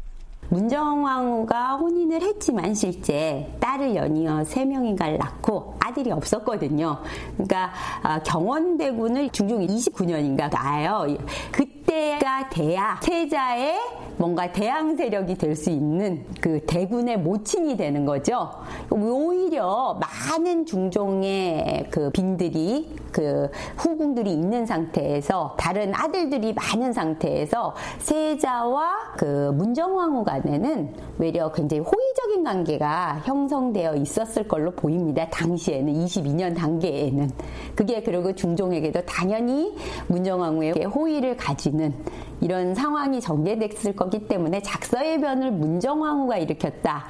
문정왕후가 0.52 1.76
혼인을 1.76 2.20
했지만 2.20 2.74
실제 2.74 3.50
딸을 3.58 3.96
연이어 3.96 4.44
세 4.44 4.66
명인가를 4.66 5.16
낳고 5.16 5.76
아들이 5.80 6.10
없었거든요. 6.12 6.98
그러니까 7.32 7.72
아, 8.02 8.22
경원대군을 8.22 9.30
중종 9.30 9.66
29년인가 9.66 10.52
낳아요. 10.52 11.06
그때가 11.50 12.50
돼야 12.50 13.00
세자의 13.02 13.78
뭔가 14.18 14.52
대항 14.52 14.94
세력이 14.96 15.36
될 15.36 15.56
수 15.56 15.70
있는 15.70 16.24
그 16.40 16.60
대군의 16.66 17.18
모친이 17.18 17.76
되는 17.76 18.04
거죠. 18.04 18.50
오히려 18.90 19.98
많은 20.00 20.66
중종의 20.66 21.88
그 21.90 22.10
빈들이 22.10 22.88
그 23.12 23.48
후궁들이 23.76 24.32
있는 24.32 24.66
상태에서 24.66 25.54
다른 25.58 25.94
아들들이 25.94 26.54
많은 26.54 26.92
상태에서 26.92 27.74
세자와 27.98 29.14
그 29.16 29.52
문정왕후 29.54 30.24
간에는 30.24 30.94
외려 31.18 31.52
굉장히 31.52 31.82
호의적인 31.82 32.42
관계가 32.42 33.22
형성되어 33.24 33.96
있었을 33.96 34.48
걸로 34.48 34.70
보입니다. 34.72 35.28
당시에는 35.28 35.92
22년 35.92 36.56
단계에는 36.56 37.30
그게 37.76 38.02
그리고 38.02 38.34
중종에게도 38.34 39.02
당연히 39.04 39.76
문정왕후의 40.08 40.72
호의를 40.86 41.36
가지는 41.36 41.94
이런 42.40 42.74
상황이 42.74 43.20
전개됐을 43.20 43.94
거기 43.94 44.26
때문에 44.26 44.60
작서의 44.62 45.20
변을 45.20 45.52
문정왕후가 45.52 46.38
일으켰다. 46.38 47.04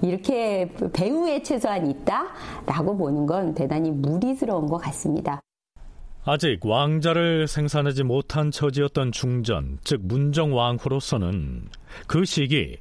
이렇게 0.00 0.72
배후에 0.92 1.42
최소한 1.42 1.90
있다라고 1.90 2.96
보는 2.96 3.26
건 3.26 3.54
대단히 3.54 3.90
무리스러운 3.90 4.66
것 4.66 4.78
같습니다. 4.78 5.40
아직 6.30 6.60
왕자를 6.62 7.48
생산하지 7.48 8.02
못한 8.02 8.50
처지였던 8.50 9.12
중전, 9.12 9.78
즉 9.82 10.02
문정왕후로서는 10.04 11.70
그 12.06 12.26
시기 12.26 12.76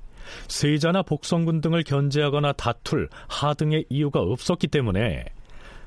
세자나 0.50 1.04
복성군 1.04 1.62
등을 1.62 1.84
견제하거나 1.84 2.52
다툴 2.52 3.08
하등의 3.30 3.86
이유가 3.88 4.20
없었기 4.20 4.68
때문에 4.68 5.24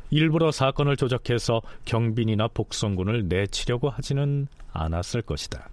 일부러 0.09 0.51
사건을 0.51 0.96
조작해서 0.96 1.61
경빈이나 1.85 2.49
복성군을 2.49 3.29
내치려고 3.29 3.90
하지는 3.90 4.49
않았을 4.73 5.20
것이다. 5.20 5.68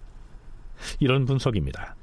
이런 1.00 1.23
분석입니다. 1.23 1.95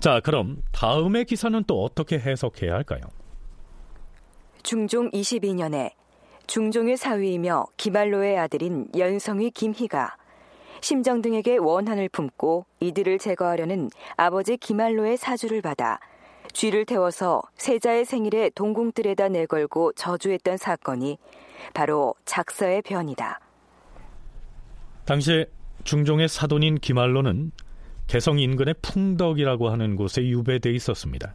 자, 0.00 0.18
그럼 0.18 0.62
다음의 0.72 1.26
기사는 1.26 1.62
또 1.68 1.84
어떻게 1.84 2.18
해석해야 2.18 2.74
할까요? 2.74 3.02
중종 4.64 5.08
22년에 5.12 5.99
중종의 6.50 6.96
사위이며 6.96 7.66
기말로의 7.76 8.36
아들인 8.36 8.88
연성위 8.98 9.52
김희가 9.52 10.16
심정 10.80 11.22
등에게 11.22 11.56
원한을 11.58 12.08
품고 12.08 12.66
이들을 12.80 13.20
제거하려는 13.20 13.88
아버지 14.16 14.56
기말로의 14.56 15.16
사주를 15.16 15.62
받아 15.62 16.00
쥐를 16.52 16.86
태워서 16.86 17.40
세자의 17.54 18.04
생일에 18.04 18.50
동궁들에다 18.56 19.28
내걸고 19.28 19.92
저주했던 19.92 20.56
사건이 20.56 21.18
바로 21.72 22.16
작서의 22.24 22.82
변이다. 22.82 23.38
당시 25.04 25.46
중종의 25.84 26.26
사돈인 26.26 26.80
기말로는 26.80 27.52
개성 28.08 28.40
인근의 28.40 28.74
풍덕이라고 28.82 29.68
하는 29.68 29.94
곳에 29.94 30.26
유배돼 30.26 30.72
있었습니다. 30.72 31.32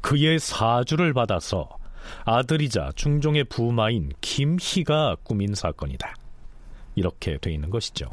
그의 0.00 0.38
사주를 0.38 1.12
받아서 1.12 1.81
아들이자 2.24 2.92
중종의 2.94 3.44
부마인 3.44 4.10
김희가 4.20 5.16
꾸민 5.22 5.54
사건이다. 5.54 6.14
이렇게 6.94 7.38
돼 7.38 7.52
있는 7.52 7.70
것이죠. 7.70 8.10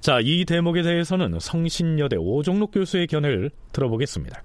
자, 0.00 0.20
이 0.22 0.44
대목에 0.44 0.82
대해서는 0.82 1.40
성신여대 1.40 2.16
오종록 2.16 2.70
교수의 2.72 3.08
견해를 3.08 3.50
들어보겠습니다. 3.72 4.42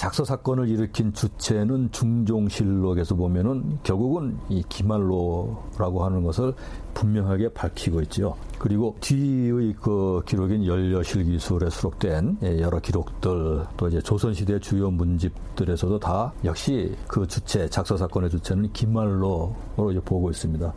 작서 0.00 0.24
사건을 0.24 0.70
일으킨 0.70 1.12
주체는 1.12 1.90
중종실록에서 1.92 3.16
보면은 3.16 3.78
결국은 3.82 4.38
이 4.48 4.62
기말로라고 4.66 6.02
하는 6.02 6.22
것을 6.22 6.54
분명하게 6.94 7.50
밝히고 7.50 8.00
있죠. 8.04 8.34
그리고 8.58 8.96
뒤의 9.00 9.74
그 9.78 10.22
기록인 10.24 10.64
연려실기술에 10.64 11.68
수록된 11.68 12.38
예, 12.42 12.60
여러 12.62 12.80
기록들 12.80 13.66
또 13.76 13.88
이제 13.88 14.00
조선시대 14.00 14.60
주요 14.60 14.90
문집들에서도 14.90 15.98
다 15.98 16.32
역시 16.46 16.96
그 17.06 17.26
주체 17.26 17.68
작서 17.68 17.98
사건의 17.98 18.30
주체는 18.30 18.72
기말로로 18.72 19.54
이제 19.90 20.00
보고 20.02 20.30
있습니다. 20.30 20.72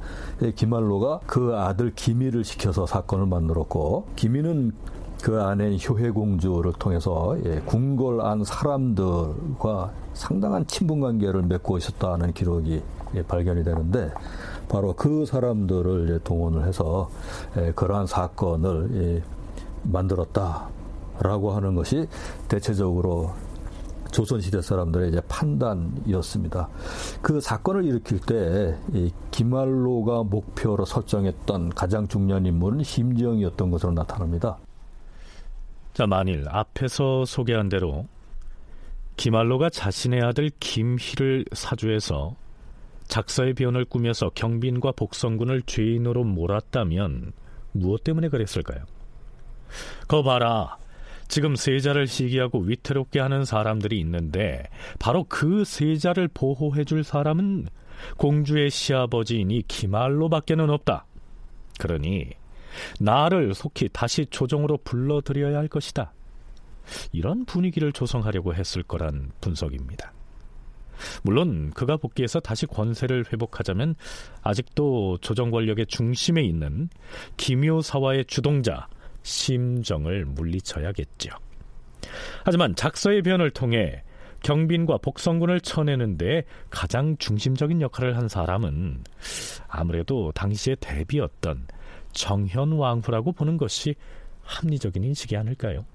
기말로가 0.53 1.21
그 1.25 1.55
아들 1.55 1.93
기미를 1.95 2.43
시켜서 2.43 2.85
사건을 2.85 3.27
만들었고 3.27 4.05
기미는 4.17 4.73
그 5.23 5.41
안에 5.41 5.77
효혜공주를 5.77 6.73
통해서 6.73 7.37
예, 7.45 7.61
궁궐안 7.61 8.43
사람들과 8.43 9.93
상당한 10.13 10.67
친분 10.67 10.99
관계를 10.99 11.43
맺고 11.43 11.77
있었다는 11.77 12.33
기록이 12.33 12.83
예, 13.15 13.23
발견이 13.23 13.63
되는데 13.63 14.11
바로 14.67 14.93
그 14.93 15.25
사람들을 15.25 16.19
동원을 16.25 16.67
해서 16.67 17.09
예, 17.55 17.71
그러한 17.71 18.05
사건을 18.05 18.89
예, 18.95 19.23
만들었다라고 19.83 21.51
하는 21.51 21.73
것이 21.73 22.05
대체적으로 22.49 23.31
조선시대 24.11 24.61
사람들의 24.61 25.07
이제 25.07 25.21
판단이었습니다. 25.29 26.67
그 27.21 27.39
사건을 27.39 27.85
일으킬 27.85 28.19
때 28.19 28.77
김말로가 29.31 30.23
목표로 30.23 30.83
설정했던 30.83 31.69
가장 31.69 32.09
중요한 32.09 32.45
인물은 32.45 32.83
심정이었던 32.83 33.71
것으로 33.71 33.93
나타납니다. 33.93 34.57
자, 35.93 36.07
만일 36.07 36.45
앞에서 36.49 37.23
소개한 37.25 37.69
대로 37.69 38.07
김알로가 39.15 39.69
자신의 39.69 40.21
아들 40.23 40.49
김희를 40.59 41.45
사주해서 41.51 42.35
작사의 43.07 43.53
변을 43.53 43.85
꾸며서 43.85 44.31
경빈과 44.33 44.93
복성군을 44.93 45.61
죄인으로 45.63 46.23
몰았다면 46.23 47.33
무엇 47.73 48.03
때문에 48.03 48.29
그랬을까요? 48.29 48.85
거 50.07 50.23
봐라. 50.23 50.77
지금 51.27 51.55
세자를 51.55 52.07
시기하고 52.07 52.59
위태롭게 52.59 53.19
하는 53.19 53.45
사람들이 53.45 53.99
있는데 53.99 54.63
바로 54.99 55.25
그 55.25 55.63
세자를 55.63 56.27
보호해 56.33 56.85
줄 56.85 57.03
사람은 57.03 57.67
공주의 58.17 58.71
시아버지이니 58.71 59.63
기말로밖에는 59.67 60.71
없다. 60.71 61.05
그러니 61.79 62.31
나를 62.99 63.53
속히 63.53 63.89
다시 63.91 64.25
조정으로 64.27 64.77
불러들여야 64.83 65.57
할 65.57 65.67
것이다. 65.67 66.13
이런 67.11 67.45
분위기를 67.45 67.93
조성하려고 67.93 68.53
했을 68.53 68.83
거란 68.83 69.31
분석입니다. 69.41 70.11
물론 71.23 71.71
그가 71.71 71.97
복귀해서 71.97 72.39
다시 72.39 72.65
권세를 72.65 73.25
회복하자면 73.31 73.95
아직도 74.41 75.17
조정 75.21 75.51
권력의 75.51 75.87
중심에 75.87 76.41
있는 76.43 76.89
김효사와의 77.37 78.25
주동자 78.25 78.87
심정을 79.23 80.25
물리쳐야겠죠. 80.25 81.31
하지만 82.43 82.75
작서의 82.75 83.21
변을 83.21 83.51
통해 83.51 84.03
경빈과 84.43 84.97
복성군을 84.97 85.61
쳐내는 85.61 86.17
데 86.17 86.43
가장 86.69 87.17
중심적인 87.17 87.81
역할을 87.81 88.17
한 88.17 88.27
사람은 88.27 89.03
아무래도 89.69 90.31
당시의 90.33 90.77
대비였던 90.81 91.67
정현왕후라고 92.13 93.33
보는 93.33 93.57
것이 93.57 93.95
합리적인 94.43 95.03
인식이 95.03 95.35
아닐까요? 95.37 95.85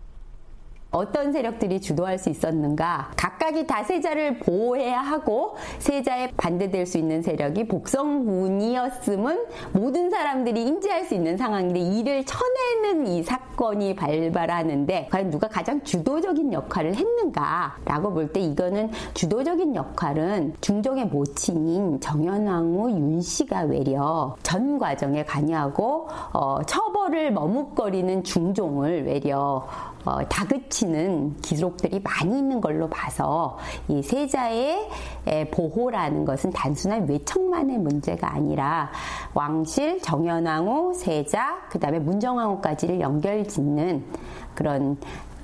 어떤 0.90 1.32
세력들이 1.32 1.80
주도할 1.80 2.18
수 2.18 2.30
있었는가? 2.30 3.10
각각이 3.16 3.66
다 3.66 3.84
세자를 3.84 4.38
보호해야 4.38 5.00
하고 5.00 5.56
세자에 5.78 6.32
반대될 6.36 6.86
수 6.86 6.96
있는 6.96 7.20
세력이 7.22 7.68
복성군이었음은 7.68 9.44
모든 9.72 10.08
사람들이 10.10 10.62
인지할 10.62 11.04
수 11.04 11.14
있는 11.14 11.36
상황인데 11.36 11.78
이를 11.78 12.24
쳐내는 12.24 13.06
이 13.06 13.22
사건이 13.22 13.96
발발하는데 13.96 15.08
과연 15.10 15.30
누가 15.30 15.46
가장 15.48 15.82
주도적인 15.82 16.52
역할을 16.52 16.94
했는가라고 16.94 18.12
볼 18.14 18.28
때 18.28 18.40
이거는 18.40 18.90
주도적인 19.14 19.74
역할은 19.74 20.54
중종의 20.60 21.06
모친인 21.06 21.98
정현왕후 22.00 22.90
윤 22.90 23.22
씨가 23.22 23.62
외려 23.62 24.36
전 24.42 24.78
과정에 24.78 25.24
관여하고 25.24 26.08
어, 26.34 26.58
처벌을 26.66 27.32
머뭇거리는 27.32 28.22
중종을 28.22 29.06
외려 29.06 29.66
어, 30.08 30.26
다그치는 30.26 31.36
기록들이 31.42 32.00
많이 32.00 32.38
있는 32.38 32.62
걸로 32.62 32.88
봐서 32.88 33.58
이 33.88 34.02
세자의 34.02 34.88
보호라는 35.52 36.24
것은 36.24 36.50
단순한 36.50 37.06
외척만의 37.06 37.76
문제가 37.76 38.32
아니라 38.32 38.90
왕실, 39.34 40.00
정현왕후, 40.00 40.94
세자, 40.94 41.68
그 41.68 41.78
다음에 41.78 41.98
문정왕후까지를 41.98 43.00
연결 43.00 43.46
짓는 43.46 44.02
그런 44.54 44.96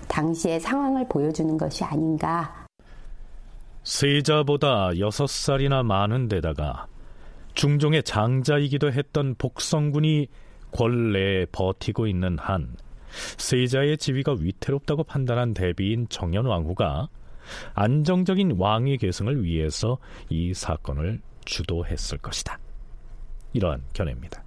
당시의 0.09 0.61
상황을 0.61 1.09
보여주는 1.09 1.59
것이 1.59 1.85
아닌가. 1.85 2.65
세자보다 3.83 4.99
여섯 4.99 5.29
살이나 5.29 5.83
많은 5.83 6.29
데다가 6.29 6.87
중종의 7.53 8.03
장자이기도 8.05 8.93
했던 8.93 9.35
복성군이 9.37 10.29
권내에 10.73 11.47
버티고 11.53 12.07
있는 12.07 12.39
한 12.39 12.75
세자의 13.39 13.99
지위가 13.99 14.37
위태롭다고 14.39 15.05
판단한 15.05 15.55
대비인 15.55 16.07
정현 16.09 16.47
왕후가 16.47 17.09
안정적인 17.75 18.57
왕위 18.59 18.99
계승을 18.99 19.45
위해서 19.45 19.99
이 20.29 20.55
사건을 20.55 21.21
주도했을 21.45 22.19
것이다. 22.19 22.59
이러한 23.53 23.83
견해입니다. 23.93 24.43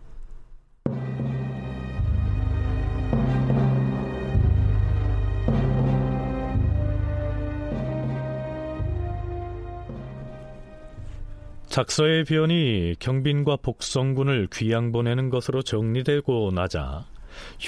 작서의 11.78 12.24
변이 12.24 12.96
경빈과 12.98 13.58
복성군을 13.58 14.48
귀양 14.52 14.92
보내는 14.92 15.30
것으로 15.30 15.62
정리되고 15.62 16.50
나자 16.52 17.06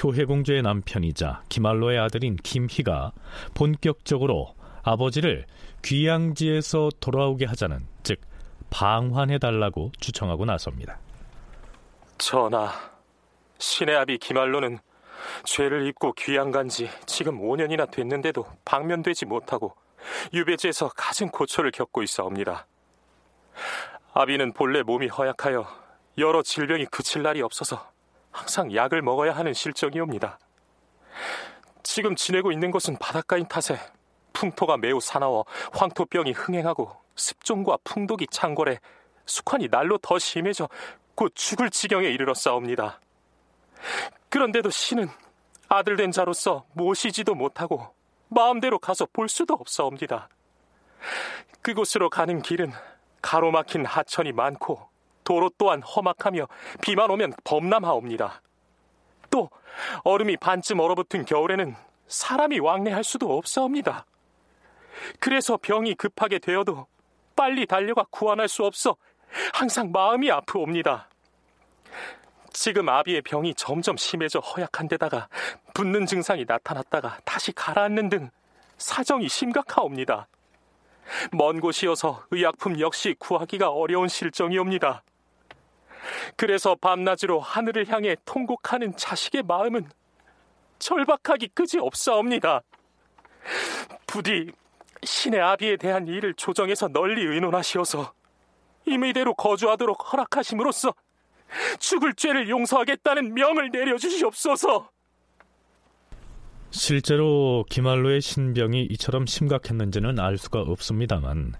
효혜공주의 0.03 0.61
남편이자 0.61 1.43
기말로의 1.49 1.99
아들인 1.99 2.35
김희가 2.37 3.11
본격적으로 3.53 4.53
아버지를 4.83 5.45
귀양지에서 5.83 6.89
돌아오게 6.99 7.45
하자는 7.45 7.85
즉 8.03 8.21
방환해달라고 8.69 9.91
추청하고 9.99 10.45
나섭니다. 10.45 10.99
전하, 12.17 12.71
신의 13.57 13.95
아비 13.95 14.17
기말로는 14.17 14.79
죄를 15.43 15.85
입고 15.87 16.13
귀양 16.13 16.51
간 16.51 16.69
지 16.69 16.89
지금 17.05 17.39
5년이나 17.41 17.89
됐는데도 17.91 18.45
방면되지 18.65 19.25
못하고 19.25 19.75
유배지에서 20.33 20.89
가진 20.95 21.29
고초를 21.29 21.71
겪고 21.71 22.03
있사옵니다. 22.03 22.67
아비는 24.13 24.53
본래 24.53 24.81
몸이 24.81 25.07
허약하여 25.07 25.67
여러 26.17 26.41
질병이 26.41 26.85
그칠 26.85 27.21
날이 27.23 27.41
없어서 27.41 27.91
항상 28.39 28.73
약을 28.73 29.01
먹어야 29.01 29.35
하는 29.35 29.53
실정이옵니다. 29.53 30.39
지금 31.83 32.15
지내고 32.15 32.53
있는 32.53 32.71
곳은 32.71 32.95
바닷가인 32.97 33.45
탓에 33.47 33.77
풍토가 34.31 34.77
매우 34.77 35.01
사나워 35.01 35.45
황토병이 35.73 36.31
흥행하고 36.31 36.95
습종과 37.15 37.79
풍독이 37.83 38.27
창궐해 38.27 38.79
숙환이 39.25 39.67
날로 39.67 39.97
더 39.97 40.17
심해져 40.17 40.69
곧 41.15 41.33
죽을 41.35 41.69
지경에 41.69 42.07
이르렀사옵니다. 42.07 43.01
그런데도 44.29 44.69
신은 44.69 45.09
아들 45.67 45.97
된 45.97 46.11
자로서 46.11 46.65
모시지도 46.73 47.35
못하고 47.35 47.93
마음대로 48.29 48.79
가서 48.79 49.05
볼 49.11 49.27
수도 49.27 49.53
없사옵니다. 49.55 50.29
그곳으로 51.61 52.09
가는 52.09 52.41
길은 52.41 52.71
가로막힌 53.21 53.85
하천이 53.85 54.31
많고 54.31 54.88
도로 55.29 55.51
또한 55.59 55.83
험악하며 55.83 56.47
비만 56.81 57.11
오면 57.11 57.33
범람하옵니다. 57.43 58.41
또 59.29 59.51
얼음이 60.03 60.37
반쯤 60.37 60.79
얼어붙은 60.79 61.25
겨울에는 61.25 61.75
사람이 62.07 62.57
왕래할 62.57 63.03
수도 63.03 63.37
없사옵니다. 63.37 64.07
그래서 65.19 65.57
병이 65.57 65.93
급하게 65.93 66.39
되어도 66.39 66.87
빨리 67.35 67.67
달려가 67.67 68.05
구원할 68.09 68.47
수 68.47 68.65
없어 68.65 68.95
항상 69.53 69.91
마음이 69.91 70.31
아프옵니다. 70.31 71.07
지금 72.51 72.89
아비의 72.89 73.21
병이 73.21 73.53
점점 73.53 73.97
심해져 73.97 74.39
허약한 74.39 74.87
데다가 74.87 75.27
붓는 75.75 76.07
증상이 76.07 76.45
나타났다가 76.47 77.19
다시 77.23 77.51
가라앉는 77.51 78.09
등 78.09 78.31
사정이 78.79 79.29
심각하옵니다. 79.29 80.27
먼 81.31 81.59
곳이어서 81.59 82.23
의약품 82.31 82.79
역시 82.79 83.15
구하기가 83.19 83.69
어려운 83.69 84.07
실정이옵니다. 84.07 85.03
그래서 86.35 86.75
밤낮으로 86.75 87.39
하늘을 87.39 87.87
향해 87.89 88.15
통곡하는 88.25 88.95
자식의 88.95 89.43
마음은 89.43 89.89
절박하기 90.79 91.49
끄지 91.49 91.77
없사옵니다. 91.79 92.61
부디 94.07 94.51
신의 95.03 95.39
아비에 95.41 95.77
대한 95.77 96.07
일을 96.07 96.33
조정해서 96.33 96.87
널리 96.89 97.23
의논하시어서 97.23 98.13
임의대로 98.85 99.33
거주하도록 99.35 100.13
허락하심으로써 100.13 100.93
죽을 101.79 102.13
죄를 102.13 102.49
용서하겠다는 102.49 103.33
명을 103.33 103.71
내려주시옵소서. 103.71 104.89
실제로 106.71 107.65
기말로의 107.69 108.21
신병이 108.21 108.83
이처럼 108.91 109.25
심각했는지는 109.25 110.19
알 110.19 110.37
수가 110.37 110.61
없습니다만 110.61 111.53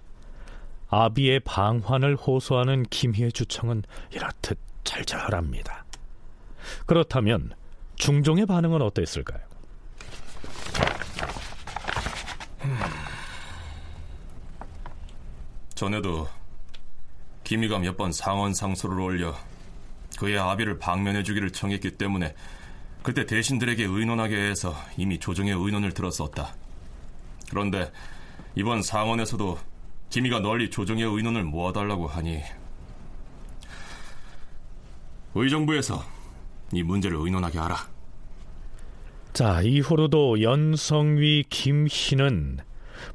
아비의 0.90 1.42
방환을 1.42 2.16
호소하는 2.16 2.84
김희의 2.90 3.32
주청은 3.32 3.84
이렇듯 4.12 4.58
절절합니다. 4.84 5.86
그렇다면 6.86 7.54
중종의 7.96 8.46
반응은 8.46 8.82
어땠을까요? 8.82 9.40
전에도 15.76 16.28
김희가 17.44 17.80
몇 17.80 17.98
번 17.98 18.12
상원 18.12 18.54
상소를 18.54 19.00
올려 19.00 19.36
그의 20.18 20.38
아비를 20.38 20.78
방면해 20.80 21.24
주기를 21.24 21.52
청했기 21.52 21.92
때문에 21.98 22.36
그때 23.02 23.26
대신들에게 23.26 23.86
의논하게 23.86 24.36
해서 24.50 24.76
이미 24.98 25.18
조정의 25.18 25.54
의논을 25.54 25.94
들었었다. 25.94 26.54
그런데 27.50 27.92
이번 28.56 28.82
상원에서도 28.82 29.58
김희가 30.10 30.40
널리 30.40 30.70
조정의 30.70 31.04
의논을 31.04 31.44
모아달라고 31.44 32.08
하니 32.08 32.42
의정부에서 35.36 36.04
이 36.74 36.84
문제를 36.84 37.18
의논하게 37.20 37.60
하라. 37.60 37.76
자, 39.34 39.62
이후로도 39.62 40.42
연성위 40.42 41.46
김희는 41.50 42.58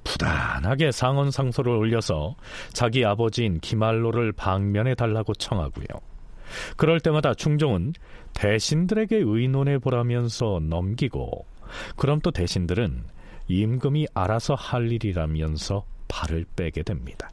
부단하게 0.04 0.92
상언 0.92 1.30
상소를 1.30 1.72
올려서 1.72 2.36
자기 2.72 3.04
아버지인 3.04 3.60
기말로를 3.60 4.32
방면해 4.32 4.94
달라고 4.94 5.34
청하고요. 5.34 5.86
그럴 6.76 7.00
때마다 7.00 7.34
충종은 7.34 7.94
대신들에게 8.34 9.16
의논해 9.16 9.78
보라면서 9.78 10.60
넘기고 10.62 11.46
그럼 11.96 12.20
또 12.20 12.30
대신들은 12.30 13.04
임금이 13.48 14.06
알아서 14.14 14.54
할 14.54 14.90
일이라면서 14.90 15.84
발을 16.14 16.44
빼게 16.54 16.84
됩니다. 16.84 17.30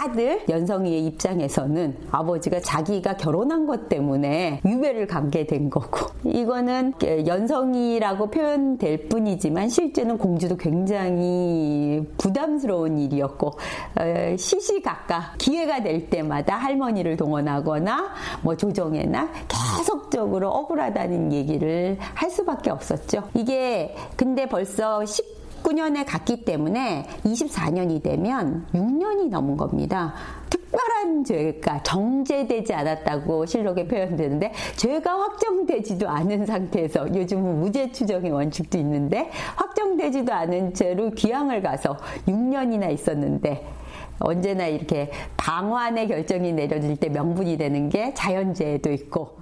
아들 0.00 0.40
연성이의 0.48 1.06
입장에서는 1.06 1.96
아버지가 2.12 2.60
자기가 2.60 3.16
결혼한 3.16 3.66
것 3.66 3.88
때문에 3.88 4.60
유배를 4.64 5.08
가게 5.08 5.44
된 5.44 5.68
거고 5.68 6.06
이거는 6.24 6.94
연성이라고 7.02 8.30
표현될 8.30 9.08
뿐이지만 9.08 9.68
실제는 9.68 10.16
공주도 10.16 10.56
굉장히 10.56 12.06
부담스러운 12.16 13.00
일이었고 13.00 13.48
어, 13.48 14.36
시시각각 14.36 15.36
기회가 15.38 15.82
될 15.82 16.08
때마다 16.08 16.54
할머니를 16.54 17.16
동원하거나 17.16 18.14
뭐 18.42 18.56
조정에나 18.56 19.32
계속적으로 19.76 20.48
억울하다는 20.48 21.32
얘기를 21.32 21.98
할 22.14 22.30
수밖에 22.30 22.70
없었죠. 22.70 23.28
이게 23.34 23.96
근데 24.16 24.46
벌써 24.46 25.04
10 25.04 25.37
19년에 25.62 26.04
갔기 26.06 26.44
때문에 26.44 27.06
24년이 27.24 28.02
되면 28.02 28.66
6년이 28.72 29.28
넘은 29.28 29.56
겁니다. 29.56 30.14
특별한 30.50 31.24
죄가 31.24 31.82
정제되지 31.82 32.74
않았다고 32.74 33.46
실록에 33.46 33.86
표현되는데 33.86 34.52
죄가 34.76 35.18
확정되지도 35.18 36.08
않은 36.08 36.46
상태에서 36.46 37.14
요즘은 37.14 37.60
무죄 37.60 37.90
추정의 37.92 38.30
원칙도 38.30 38.78
있는데 38.78 39.30
확정되지도 39.56 40.32
않은 40.32 40.74
죄로 40.74 41.10
귀향을 41.10 41.62
가서 41.62 41.96
6년이나 42.26 42.92
있었는데 42.92 43.66
언제나 44.20 44.66
이렇게 44.66 45.10
방환의 45.36 46.08
결정이 46.08 46.52
내려질 46.52 46.96
때 46.96 47.08
명분이 47.08 47.56
되는 47.56 47.88
게 47.88 48.12
자연재해도 48.14 48.92
있고 48.92 49.38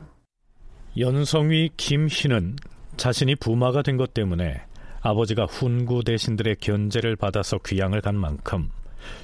연성위 0.98 1.70
김희는 1.76 2.56
자신이 2.96 3.36
부마가 3.36 3.82
된 3.82 3.96
것 3.96 4.14
때문에 4.14 4.62
아버지가 5.06 5.44
훈구 5.44 6.02
대신들의 6.02 6.56
견제를 6.56 7.14
받아서 7.14 7.58
귀양을 7.58 8.00
간 8.00 8.16
만큼 8.16 8.70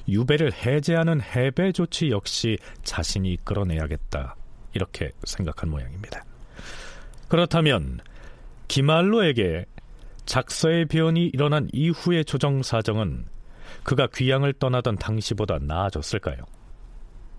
유배를 0.07 0.53
해제하는 0.53 1.19
해배 1.21 1.73
조치 1.73 2.09
역시 2.09 2.57
자신이 2.83 3.33
이끌어내야겠다. 3.33 4.35
이렇게 4.73 5.11
생각한 5.25 5.69
모양입니다. 5.69 6.23
그렇다면 7.27 7.99
기말로에게 8.69 9.65
작서의 10.25 10.85
변이 10.85 11.27
일어난 11.27 11.67
이후의 11.73 12.23
조정 12.23 12.63
사정은 12.63 13.25
그가 13.83 14.07
귀양을 14.07 14.53
떠나던 14.53 14.95
당시보다 14.95 15.59
나아졌을까요? 15.59 16.37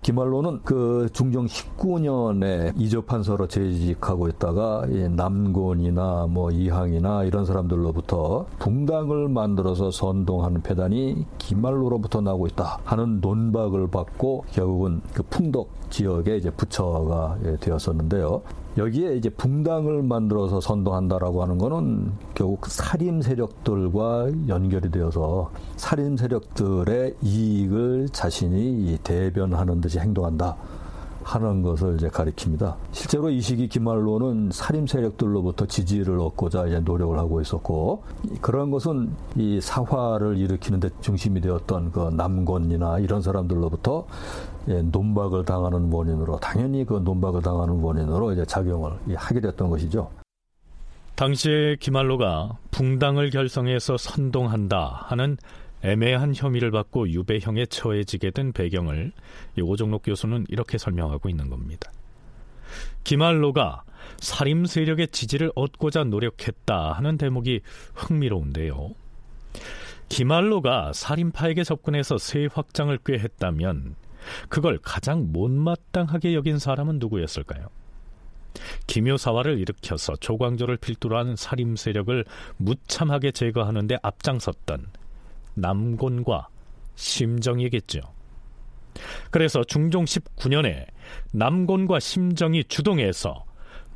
기말로는 0.05 0.59
그 0.63 1.09
중종 1.13 1.47
19년에 1.47 2.73
이조 2.77 3.01
판서로 3.05 3.47
재직하고 3.47 4.27
있다가 4.27 4.85
남곤이나 4.85 6.27
뭐 6.29 6.51
이항이나 6.51 7.23
이런 7.23 7.43
사람들로부터 7.43 8.45
붕당을 8.59 9.29
만들어서 9.29 9.89
선동하는 9.89 10.61
패단이 10.61 11.25
기말로로부터 11.39 12.21
나오고 12.21 12.45
있다 12.45 12.81
하는 12.85 13.19
논박을 13.19 13.87
받고 13.87 14.45
결국은 14.51 15.01
그 15.11 15.23
풍덕 15.23 15.69
지역에 15.89 16.37
이제 16.37 16.51
부처가 16.51 17.39
되었었는데요. 17.59 18.43
여기에 18.77 19.15
이제 19.15 19.29
붕당을 19.29 20.03
만들어서 20.03 20.59
선동한다라고 20.59 21.41
하는 21.41 21.57
거는 21.57 22.11
결국 22.33 22.61
그 22.61 22.69
살인 22.69 23.21
세력들과 23.21 24.31
연결이 24.49 24.91
되어서 24.91 25.51
살인 25.77 26.17
세력들의 26.17 27.15
이익을 27.21 28.09
자신이 28.09 28.97
대변하는 29.03 29.79
듯이 29.79 29.99
행동한다. 29.99 30.57
하는 31.25 31.63
것을 31.63 31.95
이제 31.95 32.07
가리킵니다. 32.07 32.75
실제로 32.91 33.31
이 33.31 33.41
시기 33.41 33.67
기말로는 33.67 34.51
살인 34.53 34.85
세력들로부터 34.85 35.65
지지를 35.65 36.19
얻고자 36.19 36.67
이제 36.67 36.79
노력을 36.79 37.17
하고 37.17 37.41
있었고 37.41 38.03
그런 38.41 38.69
것은 38.69 39.09
이 39.35 39.59
사화를 39.59 40.37
일으키는 40.37 40.79
데 40.79 40.89
중심이 41.01 41.41
되었던 41.41 41.91
그 41.91 42.11
남건이나 42.15 42.99
이런 42.99 43.23
사람들로부터 43.23 44.05
예, 44.67 44.81
논박을 44.81 45.45
당하는 45.45 45.91
원인으로 45.91 46.39
당연히 46.39 46.85
그 46.85 46.95
논박을 46.95 47.41
당하는 47.41 47.75
원인으로 47.75 48.33
이제 48.33 48.45
작용을 48.45 48.91
하게 49.15 49.39
됐던 49.41 49.69
것이죠. 49.69 50.09
당시에 51.15 51.77
기말로가 51.79 52.57
붕당을 52.71 53.29
결성해서 53.29 53.95
선동한다 53.97 55.05
하는 55.07 55.37
애매한 55.81 56.33
혐의를 56.35 56.71
받고 56.71 57.09
유배형에 57.09 57.67
처해지게 57.67 58.31
된 58.31 58.51
배경을 58.51 59.11
오종록 59.61 60.01
교수는 60.03 60.45
이렇게 60.49 60.77
설명하고 60.77 61.29
있는 61.29 61.49
겁니다. 61.49 61.91
기말로가 63.03 63.83
살림 64.17 64.65
세력의 64.65 65.09
지지를 65.09 65.51
얻고자 65.55 66.03
노력했다 66.05 66.91
하는 66.93 67.17
대목이 67.17 67.61
흥미로운데요. 67.93 68.91
기말로가 70.09 70.91
살인파에게 70.93 71.63
접근해서 71.63 72.17
세 72.17 72.47
확장을 72.51 72.97
꾀했다면 73.05 73.95
그걸 74.49 74.79
가장 74.81 75.31
못마땅하게 75.31 76.33
여긴 76.33 76.59
사람은 76.59 76.99
누구였을까요? 76.99 77.67
기묘사화를 78.87 79.59
일으켜서 79.59 80.15
조광조를 80.15 80.77
필두로 80.77 81.17
하는 81.17 81.35
살림 81.35 81.75
세력을 81.75 82.25
무참하게 82.57 83.31
제거하는데 83.31 83.97
앞장섰던 84.01 84.87
남곤과 85.55 86.47
심정이겠죠. 86.95 87.99
그래서 89.29 89.63
중종 89.63 90.05
19년에 90.05 90.87
남곤과 91.33 91.99
심정이 91.99 92.63
주동해서 92.63 93.43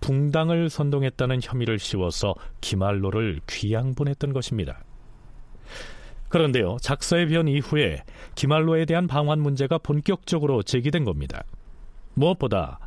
붕당을 0.01 0.69
선동했다는 0.69 1.39
혐의를 1.41 1.79
씌워서 1.79 2.35
기말로를 2.61 3.41
귀양 3.47 3.93
보냈던 3.95 4.33
것입니다. 4.33 4.83
그런데요, 6.29 6.77
작서의 6.81 7.27
변 7.27 7.47
이후에 7.47 8.03
기말로에 8.35 8.85
대한 8.85 9.07
방환 9.07 9.39
문제가 9.39 9.77
본격적으로 9.77 10.63
제기된 10.63 11.03
겁니다. 11.03 11.43
무엇보다 12.13 12.79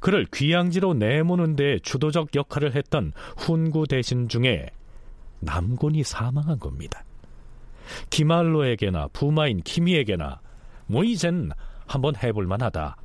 그를 0.00 0.26
귀양지로 0.32 0.94
내모는 0.94 1.56
데 1.56 1.78
주도적 1.80 2.34
역할을 2.34 2.74
했던 2.74 3.12
훈구 3.36 3.86
대신 3.88 4.28
중에 4.28 4.66
남곤이 5.40 6.02
사망한 6.04 6.58
겁니다. 6.58 7.04
기말로에게나 8.10 9.08
부마인 9.12 9.60
키미에게나 9.60 10.40
뭐 10.86 11.04
이젠 11.04 11.50
한번 11.86 12.16
해볼 12.16 12.46
만하다 12.46 12.96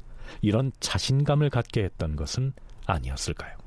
이런 0.41 0.71
자신감을 0.79 1.49
갖게 1.49 1.83
했던 1.83 2.15
것은 2.15 2.53
아니었을까요? 2.85 3.57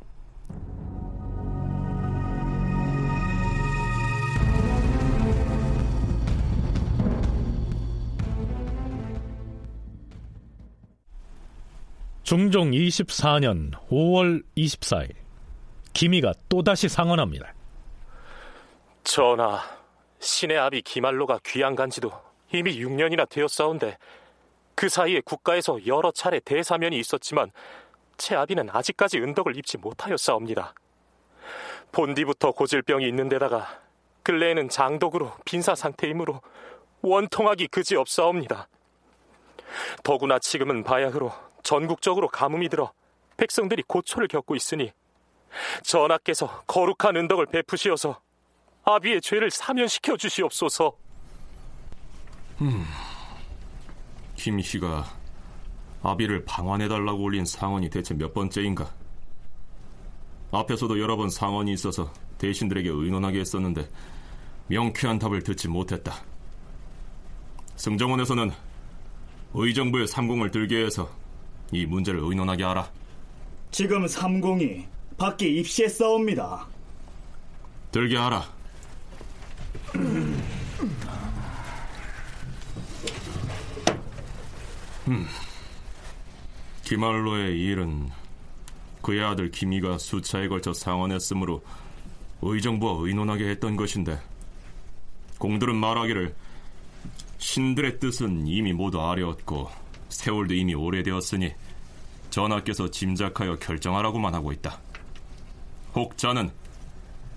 중종 12.25 12.71
24년 12.71 13.71
5월 13.91 14.43
24일 14.57 15.11
기미가 15.93 16.33
또다시 16.49 16.89
상언합니다. 16.89 17.53
전하, 19.05 19.61
신의 20.21 20.57
아비 20.57 20.81
기말로가 20.81 21.41
귀양 21.45 21.75
간 21.75 21.91
지도 21.91 22.11
이미 22.51 22.81
6년이나 22.81 23.29
되었사온데 23.29 23.99
그 24.75 24.89
사이에 24.89 25.21
국가에서 25.21 25.87
여러 25.87 26.11
차례 26.13 26.41
대사면이 26.41 26.99
있었지만 26.99 27.51
제 28.17 28.35
아비는 28.35 28.71
아직까지 28.71 29.19
은덕을 29.19 29.59
입지 29.59 29.77
못하였사옵니다. 29.77 30.73
본디부터 31.93 32.53
고질병이 32.53 33.07
있는 33.07 33.29
데다가 33.29 33.83
근래에는 34.23 34.71
장독으로 34.71 35.31
빈사 35.45 35.75
상태이므로 35.75 36.41
원통하기 37.03 37.67
그지없사옵니다. 37.67 38.69
더구나 40.03 40.39
지금은 40.39 40.85
바야흐로 40.85 41.31
전국적으로 41.65 42.29
가뭄이 42.29 42.69
들어 42.69 42.93
백성들이 43.37 43.83
고초를 43.89 44.29
겪고 44.29 44.55
있으니 44.55 44.93
전하께서 45.83 46.63
거룩한 46.67 47.17
은덕을 47.17 47.47
베푸시어서 47.47 48.21
아비의 48.85 49.21
죄를 49.23 49.51
사면시켜 49.51 50.17
주시옵소서. 50.17 50.97
음, 52.61 52.85
김씨가 54.37 55.05
아비를 56.03 56.45
방환해달라고 56.45 57.23
올린 57.23 57.45
상언이 57.45 57.89
대체 57.91 58.15
몇 58.15 58.35
번째인가? 58.35 58.93
앞에서도 60.53 61.01
여러 61.01 61.17
번 61.17 61.31
상언이 61.31 61.73
있어서 61.73 62.13
대신들에게 62.39 62.89
의논하게 62.89 63.41
했었는데 63.41 63.89
명쾌한 64.69 65.19
답을 65.19 65.43
듣지 65.43 65.69
못했다. 65.69 66.15
승정원에서는 67.77 68.53
의정부의 69.55 70.07
삼공을 70.07 70.51
들게 70.51 70.85
해서 70.85 71.11
이 71.73 71.87
문제를 71.87 72.21
의논하게 72.23 72.65
하라. 72.65 72.91
지금 73.71 74.07
삼공이 74.07 74.87
밖에 75.17 75.49
입시했사옵니다. 75.49 76.67
들게 77.91 78.17
하라. 78.17 78.45
음. 85.09 85.27
김알로의 86.85 87.61
일은 87.61 88.11
그의 89.03 89.23
아들 89.23 89.51
김이가 89.51 89.99
수차에 89.99 90.49
걸쳐 90.49 90.73
상언했으므로 90.73 91.63
의정부와 92.43 93.07
의논하게 93.07 93.49
했던 93.51 93.77
것인데 93.77 94.21
공들은 95.39 95.77
말하기를 95.77 96.35
신들의 97.39 98.01
뜻은 98.01 98.47
이미 98.47 98.73
모두 98.73 99.01
아뢰었고 99.01 99.84
세월도 100.15 100.55
이미 100.55 100.75
오래되었으니 100.75 101.53
전하께서 102.31 102.91
짐작하여 102.91 103.57
결정하라고만 103.57 104.35
하고 104.35 104.53
있다. 104.53 104.79
혹 105.95 106.17
자는 106.17 106.51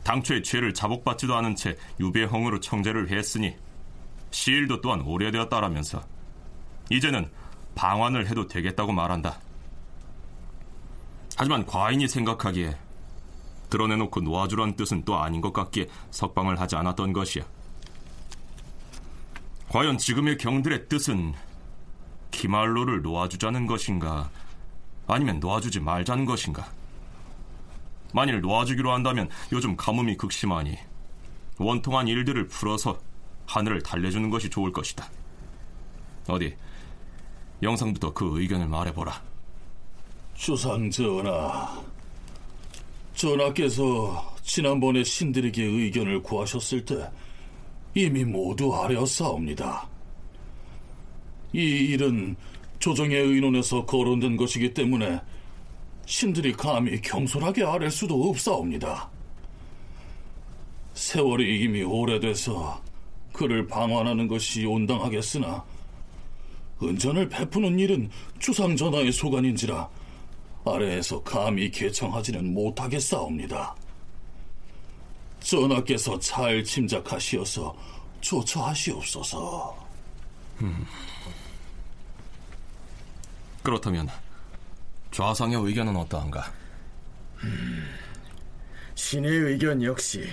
당초에 0.04 0.42
죄를 0.42 0.74
자복받지도 0.74 1.36
않은 1.36 1.56
채 1.56 1.76
유배형으로 2.00 2.60
청제를 2.60 3.10
했으니 3.10 3.56
시일도 4.32 4.82
또한 4.82 5.02
오래되었다라면서 5.02 6.04
이제는 6.90 7.30
방환을 7.76 8.28
해도 8.28 8.48
되겠다고 8.48 8.94
말한다. 8.94 9.40
하지만 11.36 11.66
과인이 11.66 12.08
생각하기에 12.08 12.78
드러내놓고 13.70 14.22
놓아주란 14.22 14.76
뜻은 14.76 15.04
또 15.04 15.18
아닌 15.18 15.42
것 15.42 15.52
같기에 15.52 15.88
석방을 16.12 16.60
하지 16.60 16.76
않았던 16.76 17.12
것이야. 17.14 17.44
과연 19.70 19.98
지금의 19.98 20.38
경들의 20.38 20.88
뜻은 20.88 21.34
기말로를 22.32 23.02
놓아주자는 23.02 23.68
것인가 23.68 24.30
아니면 25.08 25.40
놓아주지 25.40 25.80
말자는 25.80 26.26
것인가? 26.26 26.70
만일 28.14 28.42
놓아주기로 28.42 28.92
한다면 28.92 29.30
요즘 29.52 29.76
가뭄이 29.76 30.18
극심하니 30.18 30.78
원통한 31.58 32.08
일들을 32.08 32.48
풀어서 32.48 33.00
하늘을 33.46 33.82
달래주는 33.82 34.30
것이 34.30 34.50
좋을 34.50 34.72
것이다. 34.72 35.10
어디 36.28 36.56
영상부터 37.62 38.14
그 38.14 38.40
의견을 38.40 38.68
말해보라. 38.68 39.22
주상 40.36 40.90
전하, 40.92 41.82
전하께서 43.16 44.36
지난번에 44.44 45.04
신들에게 45.04 45.64
의견을 45.64 46.22
구하셨을 46.22 46.86
때 46.86 47.10
이미 47.96 48.24
모두 48.24 48.74
아뢰었사옵니다. 48.76 49.88
이 51.54 51.60
일은 51.60 52.36
조정의 52.80 53.18
의논에서 53.18 53.86
거론된 53.86 54.38
것이기 54.38 54.74
때문에 54.74 55.20
신들이 56.06 56.54
감히 56.54 57.02
경솔하게 57.02 57.64
아랠 57.64 57.92
수도 57.92 58.30
없사옵니다. 58.30 59.10
세월이 60.94 61.64
이미 61.64 61.84
오래돼서 61.84 62.82
그를 63.34 63.68
방관하는 63.68 64.28
것이 64.28 64.66
온당하겠으나 64.66 65.64
은전을 66.82 67.30
베푸는 67.30 67.78
일은 67.80 68.10
주상전하의 68.40 69.12
소관인지라 69.12 69.90
아래에서 70.66 71.22
감히 71.24 71.70
개청하지는 71.72 72.54
못하겠사옵니다. 72.54 73.76
전하께서 75.40 76.20
잘 76.20 76.64
짐작하시어서 76.64 77.76
조처하시옵소서. 78.22 79.87
음. 80.62 80.86
그렇다면 83.64 84.08
좌상의 85.12 85.58
의견은 85.58 85.96
어떠한가? 85.96 86.52
음, 87.44 87.86
신의 88.96 89.32
의견 89.32 89.84
역시 89.84 90.28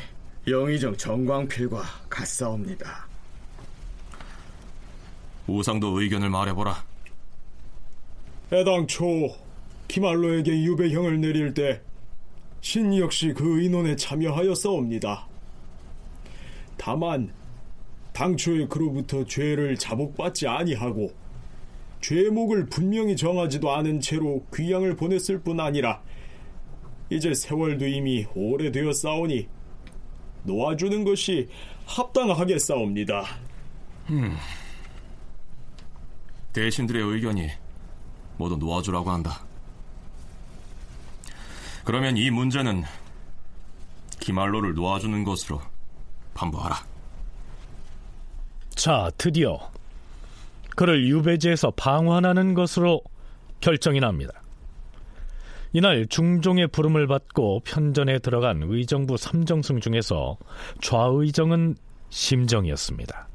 영의정 0.47 0.97
정광필과 0.97 1.83
같사옵니다. 2.09 3.07
우상도 5.47 6.01
의견을 6.01 6.31
말해보라. 6.31 6.85
애당초 8.53 9.37
기말로에게 9.89 10.63
유배형을 10.63 11.21
내릴 11.21 11.55
때 11.55 11.83
신 12.65 12.97
역시 12.97 13.35
그 13.35 13.61
의논에 13.61 13.95
참여하였사옵니다. 13.95 15.27
다만 16.79 17.31
당초에 18.15 18.69
그로부터 18.69 19.25
죄를 19.25 19.77
자복받지 19.77 20.47
아니하고 20.47 21.13
죄목을 22.01 22.67
분명히 22.67 23.17
정하지도 23.17 23.75
않은 23.75 24.01
채로 24.01 24.47
귀양을 24.55 24.97
보냈을 24.97 25.41
뿐 25.41 25.61
아니라 25.61 26.01
이제 27.11 27.35
세월도 27.35 27.87
이미 27.87 28.27
오래되어 28.35 28.93
싸우니 28.93 29.49
놓아주는 30.45 31.05
것이 31.05 31.49
합당하겠사옵니다. 31.87 33.25
음. 34.11 34.37
대신들의 36.53 37.03
의견이 37.03 37.51
모두 38.37 38.57
놓아주라고 38.57 39.11
한다. 39.11 39.45
그러면 41.85 42.17
이 42.17 42.31
문제는 42.31 42.85
기말로를 44.21 44.75
놓아주는 44.75 45.25
것으로 45.25 45.61
반부하라. 46.35 46.94
자, 48.75 49.11
드디어 49.17 49.59
그를 50.77 51.07
유배지에서 51.07 51.71
방환하는 51.73 52.55
것으로 52.55 53.01
결정이 53.61 54.01
납니다. 54.01 54.33
이날 55.73 56.07
중종의 56.07 56.69
부름을 56.69 57.07
받고 57.07 57.61
편전에 57.65 58.19
들어간 58.21 58.63
의정부 58.63 59.17
삼정승 59.17 59.81
중에서 59.81 60.37
좌의정은 60.81 61.77
심정이었습니다. 62.11 63.29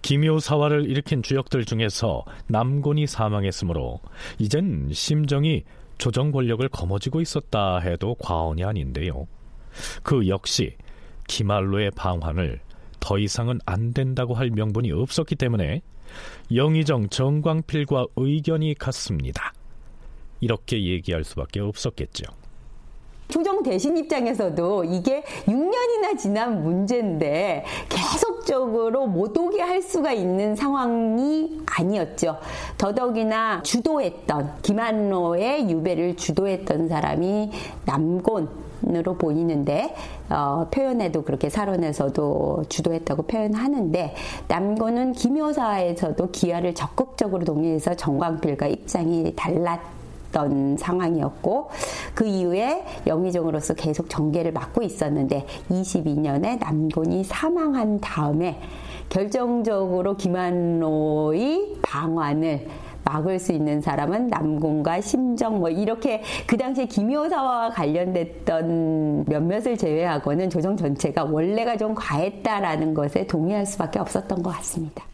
기묘사화를 0.00 0.88
일으킨 0.88 1.22
주역들 1.22 1.64
중에서 1.64 2.24
남곤이 2.46 3.06
사망했으므로 3.06 4.00
이젠 4.38 4.90
심정이 4.92 5.64
조정 5.96 6.30
권력을 6.30 6.66
거머쥐고 6.68 7.20
있었다 7.20 7.78
해도 7.78 8.14
과언이 8.16 8.64
아닌데요. 8.64 9.26
그 10.02 10.28
역시 10.28 10.76
기말로의 11.26 11.90
방환을 11.92 12.60
더 13.04 13.18
이상은 13.18 13.58
안 13.66 13.92
된다고 13.92 14.32
할 14.32 14.48
명분이 14.48 14.90
없었기 14.90 15.36
때문에 15.36 15.82
영의정 16.54 17.10
정광필과 17.10 18.06
의견이 18.16 18.74
같습니다. 18.76 19.52
이렇게 20.40 20.82
얘기할 20.82 21.22
수밖에 21.22 21.60
없었겠죠. 21.60 22.24
조정 23.28 23.62
대신 23.62 23.98
입장에서도 23.98 24.84
이게 24.84 25.22
6년이나 25.46 26.18
지난 26.18 26.62
문제인데 26.62 27.66
계속적으로 27.90 29.06
못 29.06 29.36
오게 29.36 29.60
할 29.60 29.82
수가 29.82 30.12
있는 30.12 30.56
상황이 30.56 31.60
아니었죠. 31.66 32.38
더더기나 32.78 33.62
주도했던 33.62 34.62
김한로의 34.62 35.70
유배를 35.70 36.16
주도했던 36.16 36.88
사람이 36.88 37.50
남곤 37.84 38.63
으로 38.90 39.14
보이는데 39.16 39.94
어, 40.28 40.68
표현에도 40.70 41.22
그렇게 41.22 41.48
사론에서도 41.48 42.64
주도했다고 42.68 43.22
표현하는데 43.24 44.14
남곤은 44.48 45.12
김효사에서도 45.12 46.30
기아를 46.30 46.74
적극적으로 46.74 47.44
동의해서 47.44 47.94
정광필과 47.94 48.66
입장이 48.66 49.32
달랐 49.36 49.80
있었던 50.34 50.76
상황이었고 50.76 51.70
그 52.14 52.26
이후에 52.26 52.84
영의정으로서 53.06 53.74
계속 53.74 54.10
정계를 54.10 54.52
맡고 54.52 54.82
있었는데 54.82 55.46
22년에 55.70 56.58
남곤이 56.58 57.24
사망한 57.24 58.00
다음에 58.00 58.60
결정적으로 59.08 60.16
김한로의 60.16 61.76
방안을 61.82 62.66
막을 63.04 63.38
수 63.38 63.52
있는 63.52 63.80
사람은 63.80 64.28
남궁과 64.28 65.00
심정 65.00 65.58
뭐 65.58 65.70
이렇게 65.70 66.22
그 66.46 66.56
당시에 66.56 66.86
김효사와 66.86 67.70
관련됐던 67.70 69.24
몇몇을 69.26 69.76
제외하고는 69.76 70.50
조정 70.50 70.76
전체가 70.76 71.24
원래가 71.24 71.76
좀 71.76 71.94
과했다라는 71.94 72.94
것에 72.94 73.26
동의할 73.26 73.66
수밖에 73.66 73.98
없었던 73.98 74.42
것 74.42 74.50
같습니다. 74.50 75.04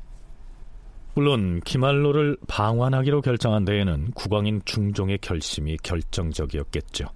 물론 1.14 1.60
기말로를 1.64 2.36
방환하기로 2.46 3.20
결정한 3.20 3.64
데에는 3.64 4.12
국왕인 4.14 4.62
중종의 4.64 5.18
결심이 5.18 5.76
결정적이었겠죠. 5.82 7.06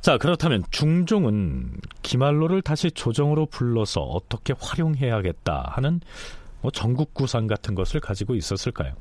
자, 0.00 0.18
그렇다면 0.18 0.64
중종은 0.72 1.76
기말로를 2.02 2.60
다시 2.60 2.90
조정으로 2.90 3.46
불러서 3.46 4.00
어떻게 4.00 4.52
활용해야겠다 4.58 5.70
하는 5.74 6.00
뭐 6.60 6.72
전국 6.72 7.14
구상 7.14 7.46
같은 7.46 7.76
것을 7.76 8.00
가지고 8.00 8.34
있었을까요? 8.34 8.94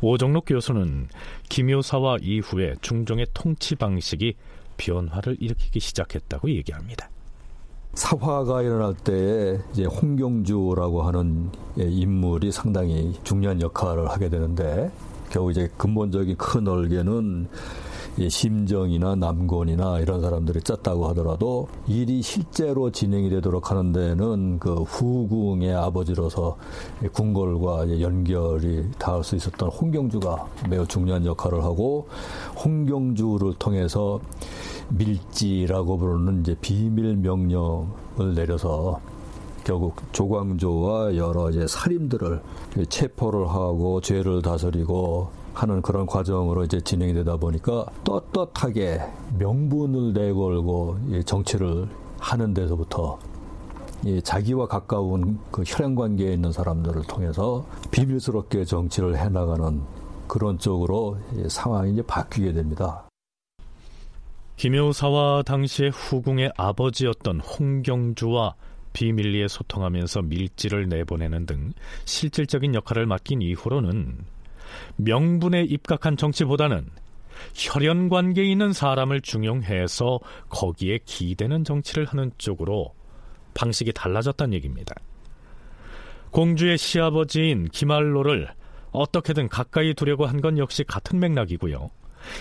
오정록 0.00 0.44
교수는 0.46 1.08
기묘사와 1.48 2.18
이후에 2.22 2.74
중종의 2.80 3.26
통치 3.34 3.74
방식이 3.74 4.34
변화를 4.76 5.36
일으키기 5.40 5.80
시작했다고 5.80 6.50
얘기합니다. 6.50 7.08
사화가 7.94 8.62
일어날 8.62 8.94
때에 8.94 9.58
이제 9.72 9.84
홍경주라고 9.86 11.02
하는 11.02 11.50
인물이 11.76 12.52
상당히 12.52 13.14
중요한 13.24 13.62
역할을 13.62 14.10
하게 14.10 14.28
되는데 14.28 14.90
겨우 15.30 15.50
이제 15.50 15.70
근본적인 15.78 16.36
큰 16.36 16.68
얼개는 16.68 17.48
심정이나 18.18 19.14
남곤이나 19.14 20.00
이런 20.00 20.22
사람들이 20.22 20.62
짰다고 20.62 21.06
하더라도 21.08 21.68
일이 21.86 22.22
실제로 22.22 22.90
진행이 22.90 23.28
되도록 23.28 23.70
하는 23.70 23.92
데는 23.92 24.58
그 24.58 24.82
후궁의 24.82 25.74
아버지로서 25.74 26.56
궁궐과 27.12 28.00
연결이 28.00 28.90
닿을 28.98 29.22
수 29.22 29.36
있었던 29.36 29.68
홍경주가 29.68 30.46
매우 30.70 30.86
중요한 30.86 31.26
역할을 31.26 31.62
하고 31.62 32.08
홍경주를 32.64 33.54
통해서 33.58 34.20
밀지라고 34.88 35.98
부르는 35.98 36.40
이제 36.40 36.56
비밀 36.60 37.16
명령을 37.16 38.34
내려서 38.34 39.00
결국 39.64 39.96
조광조와 40.12 41.16
여러 41.16 41.50
이제 41.50 41.66
살인들을 41.66 42.40
체포를 42.88 43.48
하고 43.48 44.00
죄를 44.00 44.40
다스리고 44.40 45.28
하는 45.56 45.80
그런 45.80 46.04
과정으로 46.04 46.64
이제 46.64 46.78
진행이 46.82 47.14
되다 47.14 47.38
보니까 47.38 47.86
떳떳하게 48.04 49.00
명분을 49.38 50.12
내걸고 50.12 50.98
정치를 51.24 51.88
하는 52.18 52.52
데서부터 52.52 53.18
자기와 54.22 54.68
가까운 54.68 55.38
그 55.50 55.62
혈연 55.66 55.94
관계에 55.94 56.34
있는 56.34 56.52
사람들을 56.52 57.04
통해서 57.04 57.64
비밀스럽게 57.90 58.66
정치를 58.66 59.16
해나가는 59.16 59.80
그런 60.28 60.58
쪽으로 60.58 61.16
상황이 61.48 61.94
이제 61.94 62.02
바뀌게 62.02 62.52
됩니다. 62.52 63.08
김효사와 64.56 65.42
당시의 65.42 65.90
후궁의 65.90 66.52
아버지였던 66.58 67.40
홍경주와 67.40 68.56
비밀리에 68.92 69.48
소통하면서 69.48 70.22
밀지를 70.22 70.90
내보내는 70.90 71.46
등 71.46 71.72
실질적인 72.04 72.74
역할을 72.74 73.06
맡긴 73.06 73.40
이후로는 73.40 74.35
명분에 74.96 75.62
입각한 75.62 76.16
정치보다는 76.16 76.88
혈연 77.54 78.08
관계에 78.08 78.44
있는 78.44 78.72
사람을 78.72 79.20
중용해서 79.20 80.20
거기에 80.48 81.00
기대는 81.04 81.64
정치를 81.64 82.06
하는 82.06 82.32
쪽으로 82.38 82.94
방식이 83.54 83.92
달라졌다는 83.92 84.54
얘기입니다. 84.54 84.94
공주의 86.30 86.76
시아버지인 86.76 87.68
김알로를 87.68 88.48
어떻게든 88.92 89.48
가까이 89.48 89.94
두려고 89.94 90.26
한 90.26 90.40
건 90.40 90.58
역시 90.58 90.84
같은 90.84 91.18
맥락이고요. 91.20 91.90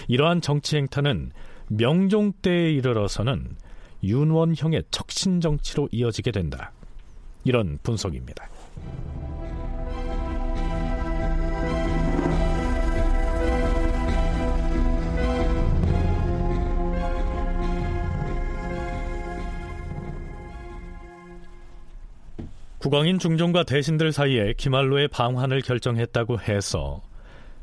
이러한 0.08 0.42
정치 0.42 0.78
행타는 0.78 1.32
명종 1.68 2.34
때에 2.42 2.72
이르러서는 2.72 3.56
윤원형의 4.04 4.84
척신 4.92 5.42
정치로 5.42 5.90
이어지게 5.92 6.32
된다. 6.32 6.72
이런 7.44 7.80
분석입니다. 7.84 8.48
국왕인 22.86 23.18
중종과 23.18 23.64
대신들 23.64 24.12
사이에 24.12 24.54
기말로의 24.58 25.08
방환을 25.08 25.62
결정했다고 25.62 26.40
해서 26.42 27.02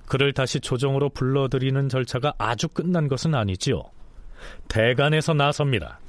그를 0.05 0.33
다시 0.33 0.59
조정으로 0.59 1.11
불러들이는 1.11 1.89
절차가 1.89 2.35
아주 2.39 2.67
끝난 2.67 3.07
것은 3.07 3.33
아니지요. 3.33 3.85
대간에서 4.67 5.33
나섭니다. 5.33 6.01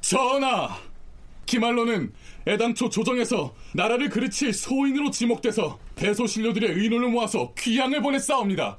전하! 0.00 0.78
기말로는 1.44 2.12
애당초 2.46 2.88
조정에서 2.88 3.52
나라를 3.74 4.10
그르칠 4.10 4.52
소인으로 4.52 5.10
지목돼서 5.10 5.76
대소신료들의 5.96 6.70
의논을 6.70 7.08
모아서 7.08 7.52
귀양을 7.58 8.00
보냈사옵니다. 8.00 8.78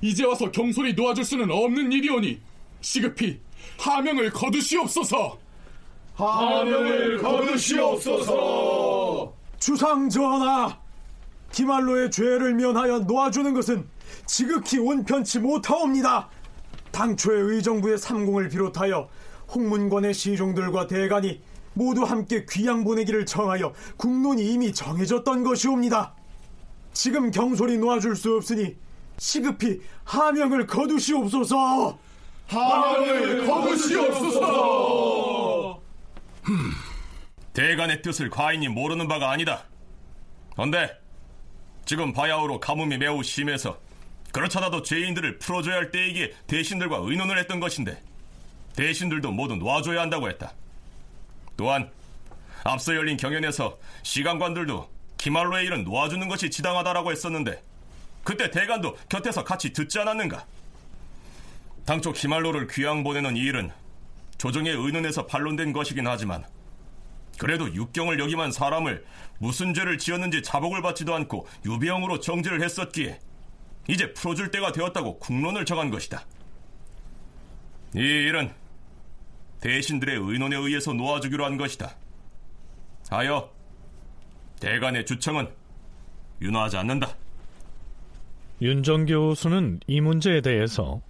이제 0.00 0.24
와서 0.24 0.50
경솔히 0.50 0.94
놓아줄 0.94 1.22
수는 1.22 1.50
없는 1.50 1.92
일이오니 1.92 2.40
시급히 2.80 3.40
하명을 3.78 4.30
거두시옵소서. 4.30 5.47
하명을 6.26 7.18
거두시옵소서. 7.18 8.32
주상 9.58 10.08
전하, 10.08 10.76
기말로의 11.52 12.10
죄를 12.10 12.54
면하여 12.54 12.98
놓아주는 13.00 13.54
것은 13.54 13.88
지극히 14.26 14.78
온편치 14.78 15.38
못하옵니다. 15.38 16.28
당초의 16.90 17.42
의정부의 17.42 17.98
삼공을 17.98 18.48
비롯하여 18.48 19.08
홍문관의 19.54 20.12
시종들과 20.12 20.88
대간이 20.88 21.40
모두 21.74 22.02
함께 22.02 22.44
귀양 22.50 22.82
보내기를 22.82 23.24
청하여 23.24 23.72
국론이 23.96 24.44
이미 24.52 24.72
정해졌던 24.72 25.44
것이옵니다. 25.44 26.14
지금 26.92 27.30
경솔이 27.30 27.78
놓아줄 27.78 28.16
수 28.16 28.34
없으니 28.34 28.74
시급히 29.18 29.80
하명을 30.02 30.66
거두시옵소서. 30.66 31.96
하명을 32.48 33.46
거두시옵소서. 33.46 35.37
대간의 37.52 38.02
뜻을 38.02 38.30
과인이 38.30 38.68
모르는 38.68 39.08
바가 39.08 39.30
아니다. 39.30 39.64
그런데 40.52 40.96
지금 41.84 42.12
바야흐로 42.12 42.60
가뭄이 42.60 42.98
매우 42.98 43.22
심해서 43.22 43.78
그렇잖아도 44.32 44.82
죄인들을 44.82 45.38
풀어줘야 45.38 45.76
할 45.76 45.90
때이기에 45.90 46.34
대신들과 46.46 46.98
의논을 47.00 47.38
했던 47.38 47.60
것인데 47.60 48.00
대신들도 48.76 49.32
모두 49.32 49.56
놔줘야 49.56 50.00
한다고 50.00 50.28
했다. 50.28 50.52
또한 51.56 51.90
앞서 52.64 52.94
열린 52.94 53.16
경연에서 53.16 53.78
시간관들도 54.02 54.88
기말로의 55.16 55.66
일은 55.66 55.84
놓아주는 55.84 56.28
것이 56.28 56.50
지당하다라고 56.50 57.10
했었는데 57.10 57.62
그때 58.22 58.50
대간도 58.50 58.96
곁에서 59.08 59.42
같이 59.42 59.72
듣지 59.72 59.98
않았는가? 59.98 60.44
당초 61.86 62.12
기말로를 62.12 62.68
귀양 62.68 63.02
보내는 63.02 63.36
이 63.36 63.40
일은 63.40 63.72
조정의 64.38 64.72
의논에서 64.74 65.26
반론된 65.26 65.72
것이긴 65.72 66.06
하지만 66.06 66.44
그래도 67.38 67.72
육경을 67.72 68.18
여기만 68.18 68.50
사람을 68.50 69.04
무슨 69.38 69.74
죄를 69.74 69.98
지었는지 69.98 70.42
자복을 70.42 70.82
받지도 70.82 71.14
않고 71.14 71.46
유배형으로 71.64 72.20
정지를 72.20 72.62
했었기에 72.62 73.20
이제 73.88 74.12
풀어줄 74.12 74.50
때가 74.50 74.72
되었다고 74.72 75.18
국론을 75.18 75.64
정한 75.64 75.90
것이다. 75.90 76.24
이 77.94 78.00
일은 78.00 78.52
대신들의 79.60 80.16
의논에 80.16 80.56
의해서 80.56 80.92
놓아주기로 80.92 81.44
한 81.44 81.56
것이다. 81.56 81.96
하여 83.08 83.50
대간의 84.60 85.06
주청은 85.06 85.48
윤호하지 86.42 86.76
않는다. 86.76 87.16
윤정 88.60 89.06
교 89.06 89.34
수는 89.34 89.80
이 89.86 90.00
문제에 90.00 90.40
대해서 90.40 91.00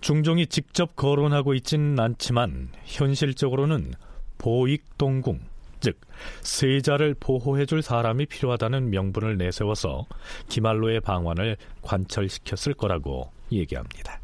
중종이 0.00 0.46
직접 0.46 0.94
거론하고 0.96 1.54
있지는 1.54 1.98
않지만 1.98 2.68
현실적으로는 2.84 3.92
보익동궁, 4.38 5.40
즉 5.80 6.00
세자를 6.42 7.14
보호해줄 7.18 7.82
사람이 7.82 8.26
필요하다는 8.26 8.90
명분을 8.90 9.36
내세워서 9.38 10.06
기말로의 10.48 11.00
방관을 11.00 11.56
관철시켰을 11.82 12.74
거라고 12.74 13.30
얘기합니다. 13.50 14.20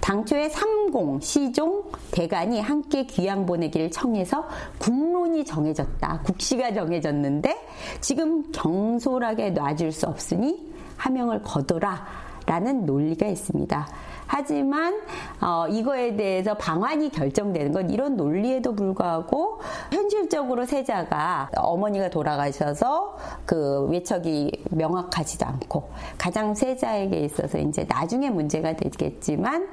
당초에 0.00 0.48
삼공, 0.48 1.20
시종, 1.20 1.90
대간이 2.12 2.60
함께 2.60 3.04
귀양 3.04 3.44
보내기를 3.44 3.90
청해서 3.90 4.48
국론이 4.78 5.44
정해졌다. 5.44 6.22
국시가 6.22 6.72
정해졌는데 6.72 7.54
지금 8.00 8.50
경솔하게 8.52 9.50
놔줄 9.50 9.92
수 9.92 10.06
없으니 10.06 10.72
하명을 10.96 11.42
거둬라. 11.42 12.28
라는 12.46 12.86
논리가 12.86 13.26
있습니다. 13.26 13.86
하지만 14.28 15.00
어, 15.40 15.66
이거에 15.68 16.14
대해서 16.14 16.54
방안이 16.54 17.10
결정되는 17.10 17.72
건 17.72 17.90
이런 17.90 18.16
논리에도 18.16 18.74
불구하고 18.74 19.60
현실적으로 19.90 20.64
세자가 20.66 21.50
어머니가 21.56 22.10
돌아가셔서 22.10 23.16
그 23.46 23.86
외척이 23.86 24.64
명확하지도 24.70 25.46
않고 25.46 25.90
가장 26.18 26.54
세자에게 26.54 27.20
있어서 27.20 27.58
이제 27.58 27.86
나중에 27.88 28.30
문제가 28.30 28.76
되겠지만 28.76 29.68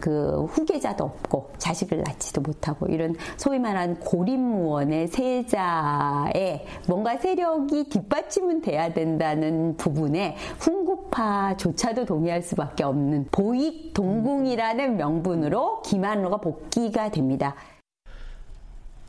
그 0.00 0.44
후계자도 0.46 1.04
없고 1.04 1.52
자식을 1.58 2.02
낳지도 2.04 2.40
못하고 2.40 2.86
이런 2.86 3.14
소위 3.36 3.58
말하는 3.58 4.00
고립무원의 4.00 5.08
세자의 5.08 6.64
뭔가 6.88 7.16
세력이 7.18 7.90
뒷받침은 7.90 8.62
돼야 8.62 8.92
된다는 8.92 9.76
부분에 9.76 10.36
훈구파조차도 10.58 12.06
동의할 12.06 12.42
수밖에 12.42 12.82
없는 12.82 13.28
보익 13.30 13.92
동궁이라는 14.00 14.96
명분으로 14.96 15.82
김한로가 15.82 16.38
복귀가 16.38 17.10
됩니다. 17.10 17.54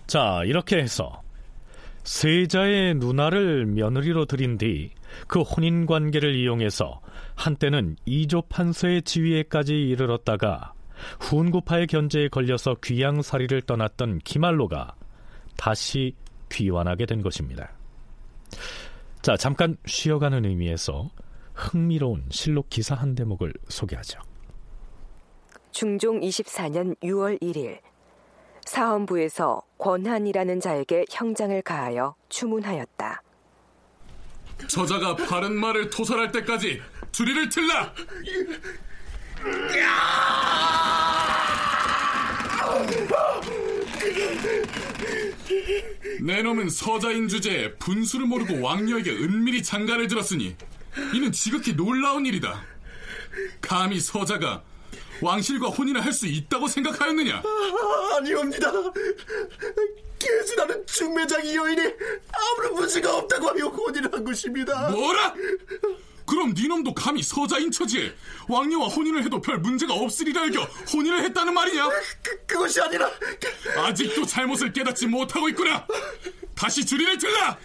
자, 0.07 0.41
이렇게 0.45 0.77
해서 0.77 1.21
세자의 2.03 2.95
누나를 2.95 3.65
며느리로 3.65 4.25
들인 4.25 4.57
뒤 4.57 4.91
그 5.27 5.41
혼인 5.41 5.85
관계를 5.85 6.35
이용해서 6.35 7.01
한때는 7.35 7.95
이조 8.05 8.43
판서의 8.43 9.03
지위에까지 9.03 9.73
이르렀다가 9.73 10.73
훈구파의 11.19 11.87
견제에 11.87 12.27
걸려서 12.27 12.75
귀양살이를 12.83 13.63
떠났던 13.63 14.19
기말로가 14.19 14.95
다시 15.57 16.15
귀환하게 16.51 17.05
된 17.05 17.21
것입니다. 17.21 17.71
자, 19.21 19.37
잠깐 19.37 19.77
쉬어가는 19.85 20.45
의미에서 20.45 21.09
흥미로운 21.53 22.25
실록 22.29 22.69
기사 22.69 22.95
한 22.95 23.15
대목을 23.15 23.53
소개하죠. 23.69 24.19
중종 25.71 26.19
24년 26.19 26.95
6월 27.01 27.41
1일 27.41 27.79
사헌부에서 28.65 29.63
권한이라는 29.77 30.59
자에게 30.59 31.05
형장을 31.09 31.59
가하여 31.61 32.15
추문하였다. 32.29 33.21
저자가 34.67 35.15
바른 35.15 35.55
말을 35.59 35.89
토설할 35.89 36.31
때까지 36.31 36.81
주리를 37.11 37.49
틀라! 37.49 37.93
내 46.21 46.43
놈은 46.43 46.69
서자인 46.69 47.27
주제에 47.27 47.73
분수를 47.75 48.27
모르고 48.27 48.61
왕녀에게 48.61 49.09
은밀히 49.11 49.63
장가를 49.63 50.07
들었으니 50.07 50.55
이는 51.13 51.31
지극히 51.31 51.75
놀라운 51.75 52.25
일이다. 52.25 52.63
감히 53.59 53.99
서자가 53.99 54.61
왕실과 55.21 55.69
혼인을 55.69 56.03
할 56.03 56.11
수 56.11 56.27
있다고 56.27 56.67
생각하였느냐? 56.67 57.35
아, 57.37 58.17
아니옵니다. 58.17 58.71
계지라는 60.19 60.85
중매장이 60.85 61.55
여인이 61.55 61.81
아무런 62.33 62.73
문제가 62.75 63.15
없다고 63.17 63.49
하여 63.49 63.67
혼인을 63.67 64.13
한 64.13 64.23
것입니다. 64.23 64.89
뭐라? 64.89 65.33
그럼 66.27 66.53
네 66.53 66.67
놈도 66.67 66.93
감히 66.93 67.23
서자인 67.23 67.71
처지에 67.71 68.13
왕녀와 68.47 68.87
혼인을 68.87 69.23
해도 69.23 69.41
별 69.41 69.57
문제가 69.57 69.93
없으리라 69.93 70.45
여겨 70.47 70.61
혼인을 70.93 71.23
했다는 71.23 71.53
말이냐? 71.53 71.89
그, 72.21 72.45
그것이 72.45 72.79
아니라 72.81 73.09
아직도 73.77 74.25
잘못을 74.25 74.71
깨닫지 74.71 75.07
못하고 75.07 75.49
있구나. 75.49 75.85
다시 76.55 76.85
주리를 76.85 77.17
들라. 77.17 77.57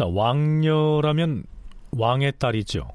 자, 0.00 0.06
왕녀라면 0.06 1.44
왕의 1.90 2.32
딸이죠. 2.38 2.88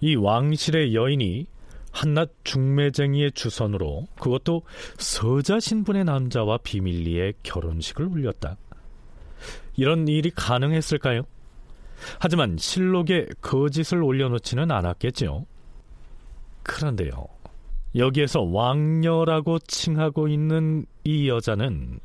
이 0.00 0.16
왕실의 0.16 0.96
여인이 0.96 1.46
한낱 1.92 2.32
중매쟁이의 2.42 3.30
주선으로 3.30 4.08
그것도 4.18 4.62
서자 4.98 5.60
신분의 5.60 6.02
남자와 6.02 6.58
비밀리에 6.64 7.34
결혼식을 7.44 8.04
올렸다. 8.04 8.56
이런 9.76 10.08
일이 10.08 10.30
가능했을까요? 10.30 11.22
하지만 12.18 12.56
실록에 12.58 13.28
거짓을 13.40 14.02
올려놓지는 14.02 14.72
않았겠죠. 14.72 15.46
그런데요. 16.64 17.28
여기에서 17.94 18.42
왕녀라고 18.42 19.60
칭하고 19.60 20.26
있는 20.26 20.84
이 21.04 21.28
여자는 21.28 22.00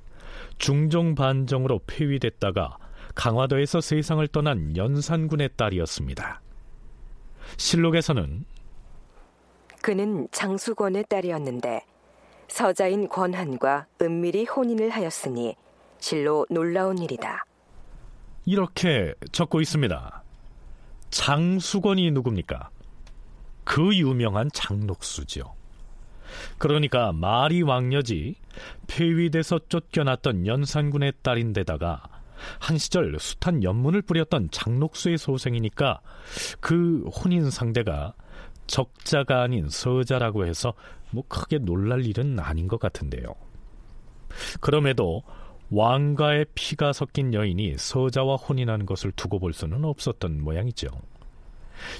중종 0.59 1.15
반정으로 1.15 1.79
폐위됐다가 1.87 2.77
강화도에서 3.15 3.81
세상을 3.81 4.25
떠난 4.29 4.75
연산군의 4.75 5.51
딸이었습니다. 5.55 6.41
실록에서는 7.57 8.45
그는 9.81 10.27
장수권의 10.31 11.05
딸이었는데 11.09 11.85
서자인 12.47 13.07
권한과 13.09 13.87
은밀히 14.01 14.45
혼인을 14.45 14.89
하였으니 14.89 15.55
실로 15.99 16.45
놀라운 16.49 16.97
일이다. 16.97 17.45
이렇게 18.45 19.13
적고 19.31 19.61
있습니다. 19.61 20.23
장수권이 21.09 22.11
누굽니까? 22.11 22.69
그 23.63 23.95
유명한 23.95 24.49
장록수죠. 24.53 25.55
그러니까 26.57 27.11
마리 27.11 27.61
왕녀지 27.61 28.35
폐위돼서 28.87 29.59
쫓겨났던 29.69 30.47
연산군의 30.47 31.13
딸인데다가 31.21 32.03
한 32.59 32.77
시절 32.77 33.17
숱한 33.19 33.63
연문을 33.63 34.01
뿌렸던 34.01 34.49
장록수의 34.51 35.17
소생이니까 35.17 36.01
그 36.59 37.03
혼인 37.09 37.49
상대가 37.49 38.13
적자가 38.67 39.41
아닌 39.41 39.67
서자라고 39.69 40.45
해서 40.45 40.73
뭐 41.11 41.23
크게 41.27 41.59
놀랄 41.59 42.05
일은 42.05 42.39
아닌 42.39 42.67
것 42.67 42.79
같은데요. 42.79 43.25
그럼에도 44.61 45.23
왕가의 45.71 46.45
피가 46.53 46.93
섞인 46.93 47.33
여인이 47.33 47.77
서자와 47.77 48.35
혼인하는 48.35 48.85
것을 48.85 49.11
두고 49.11 49.39
볼 49.39 49.53
수는 49.53 49.85
없었던 49.85 50.41
모양이죠. 50.41 50.87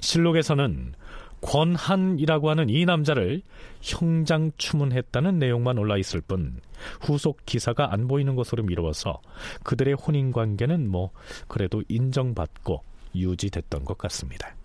실록에서는 0.02 0.94
권한이라고 1.42 2.50
하는 2.50 2.70
이 2.70 2.86
남자를 2.86 3.42
형장 3.82 4.52
추문했다는 4.58 5.40
내용만 5.40 5.78
올라 5.78 5.98
있을 5.98 6.22
뿐 6.22 6.62
후속 7.02 7.46
기사가 7.46 7.92
안 7.94 8.08
보이는 8.08 8.36
것으로 8.36 8.64
미루어서 8.64 9.22
그들의 9.64 9.96
혼인 9.96 10.32
관계는 10.32 10.88
뭐 10.88 11.12
그래도 11.48 11.84
인정받고 11.88 12.84
유지됐던 13.16 13.86
것 13.86 13.98
같습니다. 13.98 14.56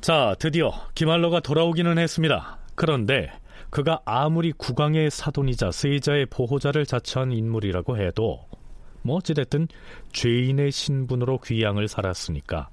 자, 0.00 0.34
드디어 0.40 0.72
기말로가 0.96 1.38
돌아오기는 1.38 1.96
했습니다. 1.96 2.58
그런데 2.82 3.30
그가 3.70 4.00
아무리 4.04 4.50
국왕의 4.50 5.12
사돈이자 5.12 5.70
세자의 5.70 6.26
보호자를 6.26 6.84
자처한 6.84 7.30
인물이라고 7.30 7.96
해도 7.96 8.44
뭐 9.02 9.18
어찌됐든 9.18 9.68
죄인의 10.12 10.72
신분으로 10.72 11.38
귀양을 11.38 11.86
살았으니까 11.86 12.70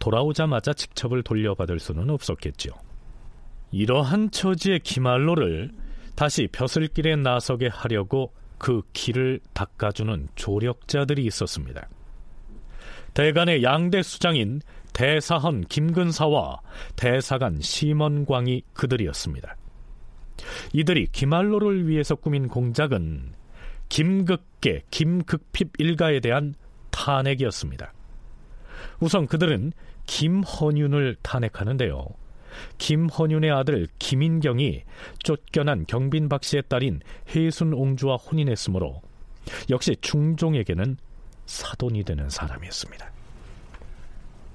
돌아오자마자 0.00 0.72
직첩을 0.72 1.22
돌려받을 1.22 1.80
수는 1.80 2.08
없었겠죠. 2.08 2.70
이러한 3.72 4.30
처지의 4.30 4.80
기말로를 4.80 5.70
다시 6.16 6.48
벼슬길에 6.50 7.16
나서게 7.16 7.66
하려고 7.66 8.32
그 8.56 8.80
길을 8.94 9.40
닦아주는 9.52 10.28
조력자들이 10.34 11.26
있었습니다. 11.26 11.90
대간의 13.12 13.62
양대 13.62 14.02
수장인 14.02 14.62
대사헌 14.92 15.64
김근사와 15.68 16.60
대사관 16.96 17.60
심원광이 17.60 18.62
그들이었습니다. 18.74 19.56
이들이 20.72 21.06
김알로를 21.12 21.88
위해서 21.88 22.14
꾸민 22.14 22.48
공작은 22.48 23.34
김극계, 23.88 24.82
김극핍 24.90 25.72
일가에 25.78 26.20
대한 26.20 26.54
탄핵이었습니다. 26.90 27.92
우선 29.00 29.26
그들은 29.26 29.72
김헌윤을 30.06 31.16
탄핵하는데요. 31.22 32.06
김헌윤의 32.78 33.50
아들 33.50 33.88
김인경이 33.98 34.82
쫓겨난 35.22 35.86
경빈 35.86 36.28
박씨의 36.28 36.64
딸인 36.68 37.00
혜순 37.34 37.72
옹주와 37.72 38.16
혼인했으므로 38.16 39.00
역시 39.70 39.96
중종에게는 40.00 40.96
사돈이 41.46 42.04
되는 42.04 42.28
사람이었습니다. 42.28 43.21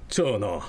전하, 0.08 0.60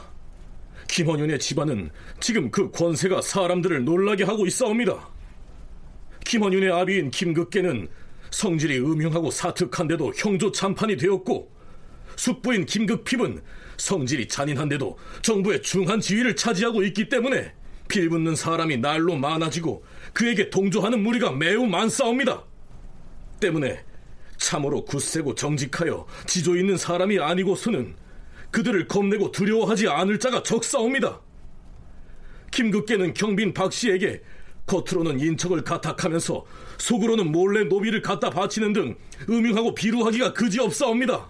김헌윤의 0.88 1.40
집안은 1.40 1.90
지금 2.20 2.52
그 2.52 2.72
권세가 2.72 3.22
사람들을 3.22 3.86
놀라게 3.86 4.24
하고 4.24 4.46
있사옵니다. 4.46 5.08
김헌윤의 6.26 6.72
아비인 6.72 7.12
김극계는 7.12 7.88
성질이 8.32 8.80
음흉하고 8.80 9.32
사특한데도 9.32 10.14
형조 10.16 10.52
참판이 10.52 10.98
되었고 10.98 11.52
숙부인 12.16 12.66
김극핍은 12.66 13.42
성질이 13.78 14.28
잔인한데도 14.28 14.98
정부의 15.22 15.62
중한 15.62 16.02
지위를 16.02 16.36
차지하고 16.36 16.84
있기 16.84 17.08
때문에 17.10 17.54
빌붙는 17.88 18.36
사람이 18.36 18.78
날로 18.78 19.16
많아지고 19.16 19.84
그에게 20.14 20.50
동조하는 20.50 21.02
무리가 21.02 21.32
매우 21.32 21.66
많사옵니다. 21.66 22.44
때문에 23.40 23.84
참으로 24.38 24.84
굳세고 24.86 25.36
정직하여 25.36 26.06
지조 26.28 26.56
있는 26.56 26.78
사람이 26.78 27.20
아니고서는 27.20 27.96
그들을 28.52 28.88
겁내고 28.88 29.32
두려워하지 29.32 29.88
않을 29.88 30.20
자가 30.20 30.44
적사옵니다. 30.44 31.20
김극계는 32.52 33.14
경빈 33.14 33.54
박 33.54 33.72
씨에게 33.72 34.22
겉으로는 34.66 35.20
인척을 35.20 35.64
가탁하면서 35.64 36.46
속으로는 36.78 37.32
몰래 37.32 37.64
노비를 37.64 38.02
갖다 38.02 38.30
바치는 38.30 38.74
등 38.74 38.96
음흉하고 39.30 39.74
비루하기가 39.74 40.34
그지없사옵니다. 40.34 41.30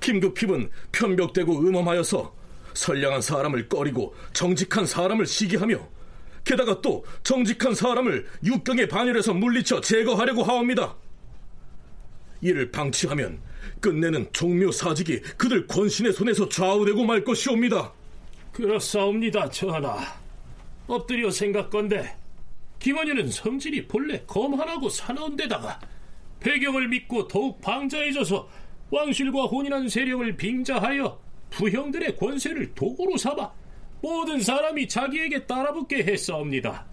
김극핍은 0.00 0.70
편벽되고 0.92 1.60
음험하여서 1.60 2.34
선량한 2.74 3.22
사람을 3.22 3.68
꺼리고 3.68 4.14
정직한 4.32 4.84
사람을 4.84 5.26
시기하며 5.26 5.88
게다가 6.44 6.80
또 6.80 7.04
정직한 7.24 7.74
사람을 7.74 8.26
육경에 8.44 8.86
반열해서 8.86 9.34
물리쳐 9.34 9.80
제거하려고 9.80 10.44
하옵니다. 10.44 10.94
이를 12.40 12.70
방치하면 12.70 13.40
끝내는 13.80 14.28
종묘 14.32 14.72
사직이 14.72 15.20
그들 15.20 15.66
권신의 15.66 16.12
손에서 16.12 16.48
좌우되고 16.48 17.04
말 17.04 17.24
것이옵니다. 17.24 17.92
그렇사옵니다, 18.52 19.50
전하. 19.50 19.98
엎드려 20.86 21.30
생각건데 21.30 22.16
김원현은 22.78 23.30
성질이 23.30 23.86
본래 23.86 24.22
검한하고 24.26 24.88
사나운 24.88 25.36
데다가 25.36 25.80
배경을 26.40 26.88
믿고 26.88 27.26
더욱 27.28 27.60
방자해져서 27.60 28.48
왕실과 28.90 29.44
혼인한 29.44 29.88
세력을 29.88 30.36
빙자하여 30.36 31.20
부형들의 31.50 32.16
권세를 32.16 32.74
도구로 32.74 33.16
삼아 33.16 33.50
모든 34.00 34.40
사람이 34.40 34.88
자기에게 34.88 35.46
따라붙게 35.46 36.04
했사옵니다. 36.04 36.86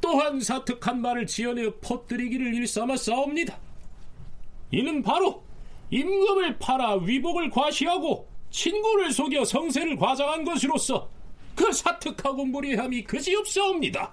또한 0.00 0.40
사특한 0.40 1.00
말을 1.00 1.26
지어내어 1.26 1.74
퍼뜨리기를 1.80 2.54
일삼아 2.54 2.96
싸웁니다. 2.96 3.58
이는 4.72 5.02
바로 5.02 5.45
임금을 5.90 6.58
팔아 6.58 6.96
위복을 6.96 7.50
과시하고 7.50 8.26
친구를 8.50 9.12
속여 9.12 9.44
성세를 9.44 9.96
과장한 9.96 10.44
것으로서 10.44 11.08
그 11.54 11.72
사특하고 11.72 12.44
무례함이 12.44 13.04
그지없사옵니다. 13.04 14.12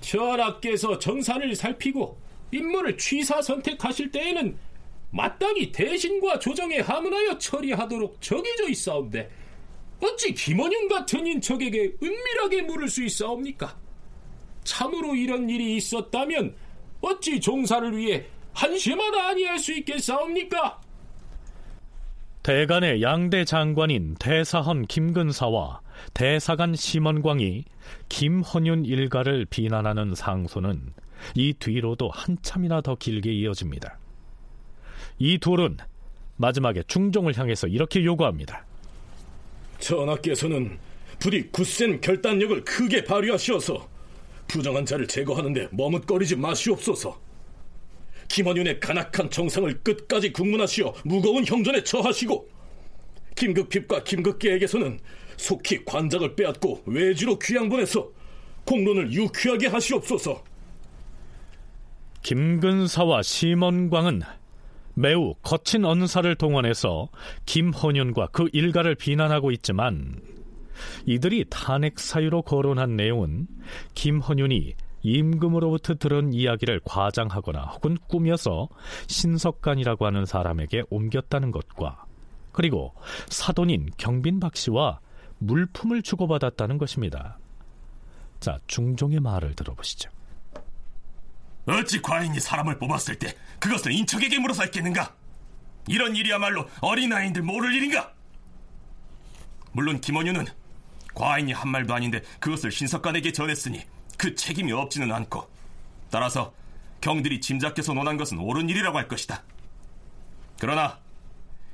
전하께서 0.00 0.98
정산을 0.98 1.54
살피고 1.54 2.16
인물을 2.50 2.98
취사 2.98 3.40
선택하실 3.40 4.10
때에는 4.10 4.56
마땅히 5.10 5.70
대신과 5.70 6.38
조정에 6.38 6.80
하문하여 6.80 7.38
처리하도록 7.38 8.20
정해져 8.20 8.68
있사옵되 8.68 9.30
어찌 10.00 10.34
김원영 10.34 10.88
같은 10.88 11.26
인척에게 11.26 11.94
은밀하게 12.02 12.62
물을 12.62 12.88
수 12.88 13.04
있사옵니까? 13.04 13.76
참으로 14.64 15.14
이런 15.14 15.48
일이 15.48 15.76
있었다면 15.76 16.54
어찌 17.00 17.40
종사를 17.40 17.96
위해 17.96 18.24
한심하나 18.54 19.28
아니할 19.28 19.58
수 19.58 19.72
있겠사옵니까? 19.72 20.80
대간의 22.42 23.02
양대 23.02 23.44
장관인 23.44 24.16
대사헌 24.18 24.86
김근사와 24.86 25.80
대사관 26.12 26.74
심원광이 26.74 27.64
김헌윤 28.08 28.84
일가를 28.84 29.46
비난하는 29.46 30.14
상소는 30.14 30.92
이 31.36 31.52
뒤로도 31.52 32.10
한참이나 32.10 32.80
더 32.80 32.96
길게 32.96 33.32
이어집니다. 33.32 33.98
이 35.18 35.38
둘은 35.38 35.76
마지막에 36.36 36.82
중종을 36.88 37.38
향해서 37.38 37.68
이렇게 37.68 38.04
요구합니다. 38.04 38.66
전하께서는 39.78 40.78
부디 41.20 41.48
굳센 41.52 42.00
결단력을 42.00 42.64
크게 42.64 43.04
발휘하시어서 43.04 43.88
부정한 44.48 44.84
자를 44.84 45.06
제거하는데 45.06 45.68
머뭇거리지 45.70 46.36
마시옵소서. 46.36 47.20
김원윤의 48.32 48.80
간악한 48.80 49.28
정상을 49.28 49.82
끝까지 49.82 50.32
국문하시어 50.32 50.94
무거운 51.04 51.44
형전에 51.44 51.84
처하시고 51.84 52.48
김극핍과 53.36 54.04
김극계에게서는 54.04 54.98
속히 55.36 55.84
관작을 55.84 56.34
빼앗고 56.34 56.82
외지로 56.86 57.38
귀양 57.38 57.68
보내서 57.68 58.10
공론을 58.64 59.12
유쾌하게 59.12 59.66
하시옵소서. 59.66 60.42
김근사와 62.22 63.22
심원광은 63.22 64.22
매우 64.94 65.34
거친 65.42 65.84
언사를 65.84 66.34
동원해서 66.36 67.08
김헌윤과 67.44 68.28
그 68.28 68.48
일가를 68.52 68.94
비난하고 68.94 69.50
있지만 69.50 70.20
이들이 71.04 71.44
탄핵 71.50 71.98
사유로 71.98 72.42
거론한 72.42 72.96
내용은 72.96 73.46
김헌윤이 73.94 74.74
임금으로부터 75.02 75.94
들은 75.94 76.32
이야기를 76.32 76.80
과장하거나 76.84 77.62
혹은 77.62 77.96
꾸며서 78.08 78.68
신석관이라고 79.06 80.06
하는 80.06 80.26
사람에게 80.26 80.84
옮겼다는 80.90 81.50
것과 81.50 82.04
그리고 82.52 82.94
사돈인 83.28 83.90
경빈 83.96 84.40
박 84.40 84.56
씨와 84.56 85.00
물품을 85.38 86.02
주고받았다는 86.02 86.78
것입니다. 86.78 87.38
자, 88.40 88.58
중종의 88.66 89.20
말을 89.20 89.54
들어보시죠. 89.54 90.10
어찌 91.66 92.02
과인이 92.02 92.38
사람을 92.40 92.78
뽑았을 92.78 93.18
때 93.18 93.34
그것을 93.60 93.92
인척에게 93.92 94.38
물어서 94.38 94.64
했겠는가? 94.64 95.14
이런 95.88 96.14
일이야말로 96.14 96.66
어린아이들 96.80 97.42
모를 97.42 97.74
일인가? 97.74 98.12
물론 99.72 100.00
김원유는 100.00 100.46
과인이 101.14 101.52
한 101.52 101.70
말도 101.70 101.94
아닌데 101.94 102.22
그것을 102.40 102.70
신석관에게 102.70 103.32
전했으니 103.32 103.82
그 104.22 104.36
책임이 104.36 104.70
없지는 104.70 105.10
않고 105.10 105.50
따라서 106.08 106.54
경들이 107.00 107.40
짐작해서 107.40 107.92
논한 107.92 108.16
것은 108.16 108.38
옳은 108.38 108.68
일이라고 108.68 108.96
할 108.96 109.08
것이다. 109.08 109.42
그러나 110.60 111.00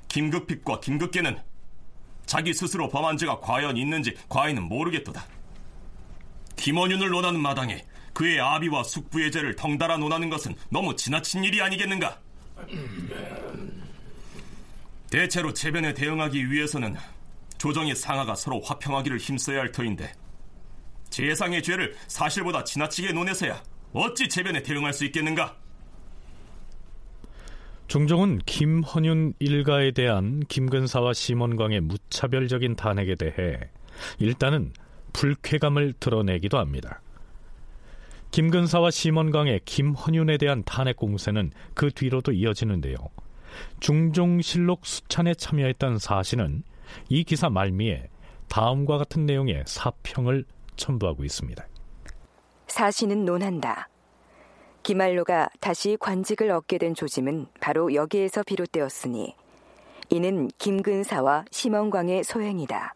김극핍과 0.09 0.81
김극계는 0.81 1.39
자기 2.25 2.55
스스로 2.55 2.89
범한 2.89 3.19
죄가 3.19 3.41
과연 3.41 3.77
있는지 3.77 4.17
과인은 4.31 4.63
모르겠도다. 4.63 5.27
김원윤을 6.57 7.11
논하는 7.11 7.39
마당에 7.39 7.85
그의 8.15 8.41
아비와 8.41 8.83
숙부의 8.83 9.31
죄를 9.31 9.55
덩달아 9.55 9.99
논하는 9.99 10.31
것은 10.31 10.57
너무 10.71 10.97
지나친 10.97 11.45
일이 11.45 11.61
아니겠는가? 11.61 12.19
대체로 15.11 15.53
재변에 15.53 15.93
대응하기 15.93 16.51
위해서는 16.51 16.97
조정의 17.59 17.95
상하가 17.95 18.35
서로 18.35 18.63
화평하기를 18.63 19.19
힘써야 19.19 19.61
할 19.61 19.71
터인데 19.71 20.15
재상의 21.11 21.63
죄를 21.63 21.95
사실보다 22.07 22.65
지나치게 22.65 23.13
논해서야 23.13 23.63
어찌 23.93 24.29
재변에 24.29 24.63
대응할 24.63 24.93
수 24.93 25.05
있겠는가? 25.05 25.57
중종은 27.89 28.41
김헌윤 28.45 29.35
일가에 29.39 29.93
대한 29.93 30.41
김근사와 30.41 31.15
심원광의 31.15 31.81
무차별적인 31.81 32.77
탄핵에 32.77 33.15
대해 33.15 33.59
일단은 34.19 34.73
불쾌감을 35.15 35.95
드러내기도 35.95 36.59
합니다. 36.59 37.01
김근사와 38.31 38.91
심원광의 38.91 39.63
김헌윤에 39.65 40.37
대한 40.37 40.63
탄핵 40.65 40.97
공세는 40.97 41.51
그 41.73 41.91
뒤로도 41.91 42.33
이어지는데요. 42.33 42.97
중종실록 43.81 44.85
수찬에 44.85 45.33
참여했던 45.35 45.99
사신은 45.99 46.63
이 47.09 47.25
기사 47.25 47.49
말미에 47.49 48.11
다음과 48.49 48.99
같은 48.99 49.25
내용의 49.25 49.65
사평을 49.67 50.45
첨부하고 50.79 51.25
있습니다. 51.25 51.63
사신은 52.69 53.25
논한다. 53.27 53.89
기말로가 54.83 55.51
다시 55.61 55.99
관직을 56.01 56.51
얻게 56.51 56.79
된 56.79 56.95
조짐은 56.95 57.49
바로 57.61 57.93
여기에서 57.95 58.43
비롯되었으니 58.43 59.35
이는 60.11 60.49
김근사와 60.57 61.45
심원광의 61.51 62.25
소행이다. 62.25 62.95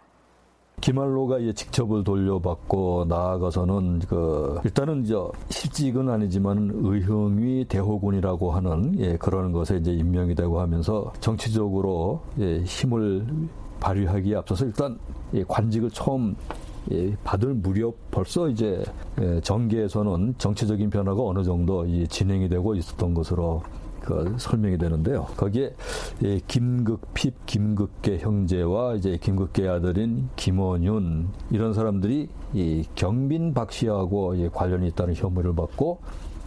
기말로가 0.80 1.38
이제 1.38 1.52
직첩을 1.52 2.02
돌려받고 2.02 3.04
나아가서는 3.08 4.00
그 4.08 4.60
일단은 4.64 5.04
저 5.04 5.30
실직은 5.48 6.08
아니지만 6.08 6.70
의형위 6.74 7.66
대호군이라고 7.68 8.50
하는 8.50 8.98
예, 8.98 9.16
그런 9.16 9.52
것에 9.52 9.76
이제 9.76 9.92
임명이 9.92 10.34
되고 10.34 10.60
하면서 10.60 11.12
정치적으로 11.20 12.22
예, 12.40 12.62
힘을 12.62 13.26
발휘하기에 13.78 14.36
앞서서 14.36 14.64
일단 14.64 14.98
예, 15.34 15.44
관직을 15.44 15.90
처음 15.90 16.30
예, 16.30 16.71
받을 17.24 17.54
무렵 17.54 17.94
벌써 18.10 18.48
이제 18.48 18.82
예, 19.20 19.40
정계에서는 19.40 20.34
정치적인 20.38 20.90
변화가 20.90 21.22
어느 21.22 21.42
정도 21.44 21.86
진행이 22.06 22.48
되고 22.48 22.74
있었던 22.74 23.14
것으로 23.14 23.62
그 24.00 24.34
설명이 24.36 24.78
되는데요. 24.78 25.26
거기에 25.36 25.74
예, 26.24 26.40
김극핍, 26.48 27.46
김극계 27.46 28.18
형제와 28.18 28.94
이제 28.94 29.16
김극계 29.20 29.68
아들인 29.68 30.28
김원윤 30.36 31.28
이런 31.50 31.72
사람들이 31.72 32.28
이 32.52 32.84
경빈 32.96 33.54
박 33.54 33.70
씨하고 33.72 34.34
관련이 34.52 34.88
있다는 34.88 35.14
혐의를 35.14 35.54
받고 35.54 36.00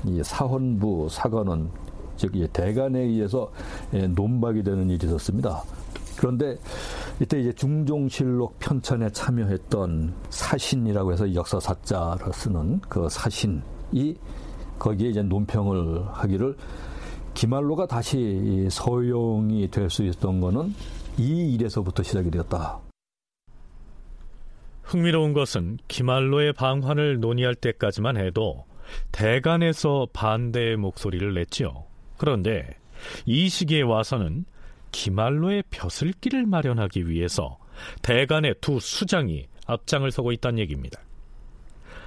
이 0.05 0.21
사헌부 0.23 1.07
사관원 1.09 1.69
즉 2.17 2.31
대간에 2.53 2.99
의해서 2.99 3.51
논박이 3.91 4.63
되는 4.63 4.89
일이 4.89 5.05
있었습니다. 5.05 5.63
그런데 6.18 6.57
이때 7.20 7.39
이제 7.39 7.51
중종실록 7.53 8.59
편찬에 8.59 9.09
참여했던 9.09 10.13
사신이라고 10.30 11.13
해서 11.13 11.34
역사 11.34 11.59
사자를 11.59 12.34
쓰는 12.34 12.80
그 12.82 13.07
사신이 13.09 14.16
거기에 14.80 15.09
이제 15.09 15.22
논평을 15.22 16.05
하기를 16.11 16.55
기말로가 17.34 17.88
다시 17.88 18.68
서용이 18.72 19.70
될 19.70 19.89
수 19.89 20.03
있었던 20.03 20.39
거는 20.41 20.74
이 21.18 21.53
일에서부터 21.53 22.03
시작이 22.03 22.32
되었다. 22.32 22.80
흥미로운 24.84 25.34
것은 25.34 25.80
기말로의 25.88 26.53
방환을 26.53 27.20
논의할 27.20 27.55
때까지만 27.55 28.18
해도 28.18 28.66
대간에서 29.11 30.07
반대의 30.13 30.78
목소리를 30.78 31.34
냈지요. 31.34 31.86
그런데 32.18 32.78
이 33.26 33.49
시기에 33.49 33.82
와서는 33.82 34.45
기말로의 34.96 35.64
벼슬길을 35.72 36.46
마련하기 36.46 37.10
위해서 37.10 37.58
대간의 38.02 38.56
두 38.62 38.80
수장이 38.80 39.46
앞장을 39.68 40.10
서고 40.10 40.32
있다는 40.32 40.60
얘기입니다. 40.60 41.02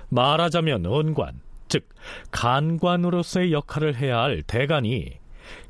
말하자면 0.09 0.86
언관, 0.86 1.39
즉 1.68 1.86
간관으로서의 2.30 3.53
역할을 3.53 3.95
해야 3.97 4.20
할 4.20 4.43
대간이 4.43 5.18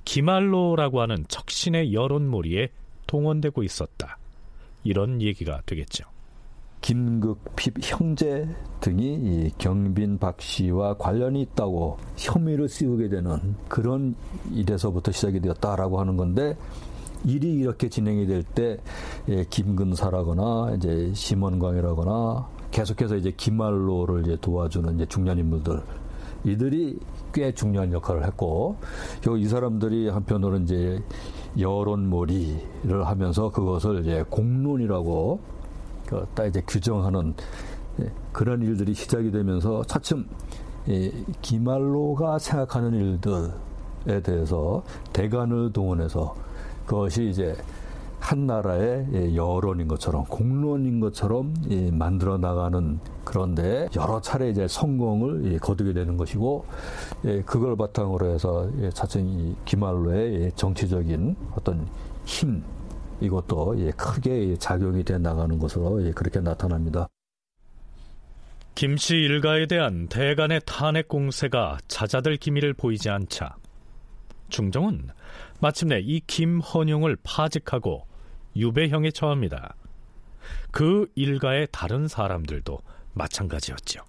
기말로라고 0.04 1.00
하는 1.00 1.24
척신의 1.26 1.92
여론몰이에 1.92 2.68
동원되고 3.08 3.64
있었다. 3.64 4.16
이런 4.84 5.20
얘기가 5.20 5.62
되겠죠. 5.66 6.04
김극 6.80 7.56
핍 7.56 7.74
형제 7.82 8.48
등이 8.80 9.50
경빈 9.58 10.18
박 10.18 10.40
씨와 10.40 10.96
관련이 10.96 11.42
있다고 11.42 11.98
혐의를 12.16 12.68
씌우게 12.68 13.08
되는 13.08 13.56
그런 13.68 14.14
일에서부터 14.52 15.10
시작이 15.10 15.40
되었다라고 15.40 15.98
하는 15.98 16.16
건데 16.16 16.56
일이 17.24 17.54
이렇게 17.54 17.88
진행이 17.88 18.26
될때 18.26 18.78
예, 19.28 19.44
김근사라거나 19.48 20.74
이제 20.76 21.12
심원광이라거나 21.14 22.48
계속해서 22.70 23.16
이제 23.16 23.32
김말로를 23.36 24.22
이제 24.22 24.36
도와주는 24.40 24.94
이제 24.96 25.06
중년 25.06 25.38
인물들 25.38 25.80
이들이 26.44 26.98
꽤 27.32 27.52
중요한 27.52 27.92
역할을 27.92 28.24
했고 28.24 28.76
이 29.36 29.46
사람들이 29.46 30.08
한편으로는 30.08 30.64
이제 30.64 31.02
여론몰이를 31.58 33.06
하면서 33.06 33.50
그것을 33.50 34.00
이제 34.02 34.24
공론이라고 34.30 35.40
딱 36.34 36.46
이제 36.46 36.62
규정하는 36.66 37.34
예, 38.00 38.10
그런 38.32 38.62
일들이 38.62 38.94
시작이 38.94 39.30
되면서 39.30 39.82
차츰 39.84 40.26
기말로가 41.42 42.38
생각하는 42.38 42.94
일들에 42.94 44.22
대해서 44.22 44.82
대관을 45.12 45.72
동원해서 45.72 46.34
그것이 46.88 47.28
이제 47.28 47.54
한 48.18 48.46
나라의 48.46 49.36
여론인 49.36 49.86
것처럼 49.88 50.24
공론인 50.24 51.00
것처럼 51.00 51.54
만들어 51.92 52.38
나가는 52.38 52.98
그런데 53.24 53.88
여러 53.94 54.20
차례 54.22 54.48
이제 54.48 54.66
성공을 54.66 55.58
거두게 55.58 55.92
되는 55.92 56.16
것이고 56.16 56.64
그걸 57.44 57.76
바탕으로 57.76 58.32
해서 58.32 58.70
차츰 58.94 59.28
이 59.28 59.54
기말로의 59.66 60.52
정치적인 60.56 61.36
어떤 61.54 61.86
힘 62.24 62.62
이것도 63.20 63.76
크게 63.96 64.56
작용이 64.56 65.04
돼 65.04 65.18
나가는 65.18 65.58
것으로 65.58 66.00
그렇게 66.14 66.40
나타납니다. 66.40 67.06
김씨 68.74 69.14
일가에 69.14 69.66
대한 69.66 70.08
대간의 70.08 70.62
탄핵 70.64 71.08
공세가 71.08 71.78
잦아들 71.86 72.38
기미를 72.38 72.72
보이지 72.72 73.10
않자 73.10 73.56
중종은 74.48 75.08
마침내 75.60 76.00
이 76.00 76.20
김헌용을 76.20 77.16
파직하고 77.22 78.06
유배형에 78.56 79.10
처합니다. 79.10 79.74
그 80.70 81.10
일가의 81.14 81.68
다른 81.72 82.08
사람들도 82.08 82.78
마찬가지였죠. 83.14 84.02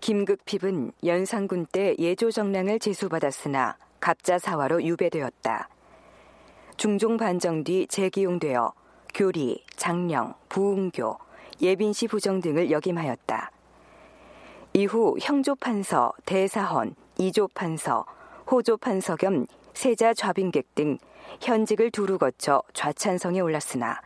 김극핍은 0.00 0.92
연산군 1.04 1.66
때 1.66 1.94
예조정랑을 1.98 2.80
제수받았으나 2.80 3.76
갑자사화로 4.00 4.82
유배되었다. 4.82 5.68
중종 6.76 7.16
반정 7.16 7.62
뒤 7.62 7.86
재기용되어 7.86 8.72
교리, 9.14 9.62
장령, 9.76 10.34
부흥교, 10.48 11.18
예빈시 11.60 12.08
부정 12.08 12.40
등을 12.40 12.72
역임하였다. 12.72 13.50
이후 14.74 15.16
형조판서, 15.20 16.14
대사헌, 16.24 16.96
이조판서, 17.18 18.04
호조판서 18.50 19.16
겸 19.16 19.46
세자 19.74 20.14
좌빈객 20.14 20.74
등 20.74 20.98
현직을 21.40 21.90
두루 21.90 22.18
거쳐 22.18 22.62
좌찬성에 22.74 23.40
올랐으나 23.40 24.00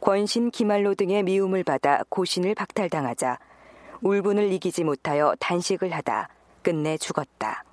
권신 0.00 0.50
기말로 0.50 0.94
등의 0.94 1.22
미움을 1.22 1.64
받아 1.64 2.02
고신을 2.08 2.54
박탈당하자 2.54 3.38
울분을 4.02 4.52
이기지 4.52 4.84
못하여 4.84 5.34
단식을 5.40 5.92
하다 5.92 6.28
끝내 6.62 6.96
죽었다. 6.98 7.64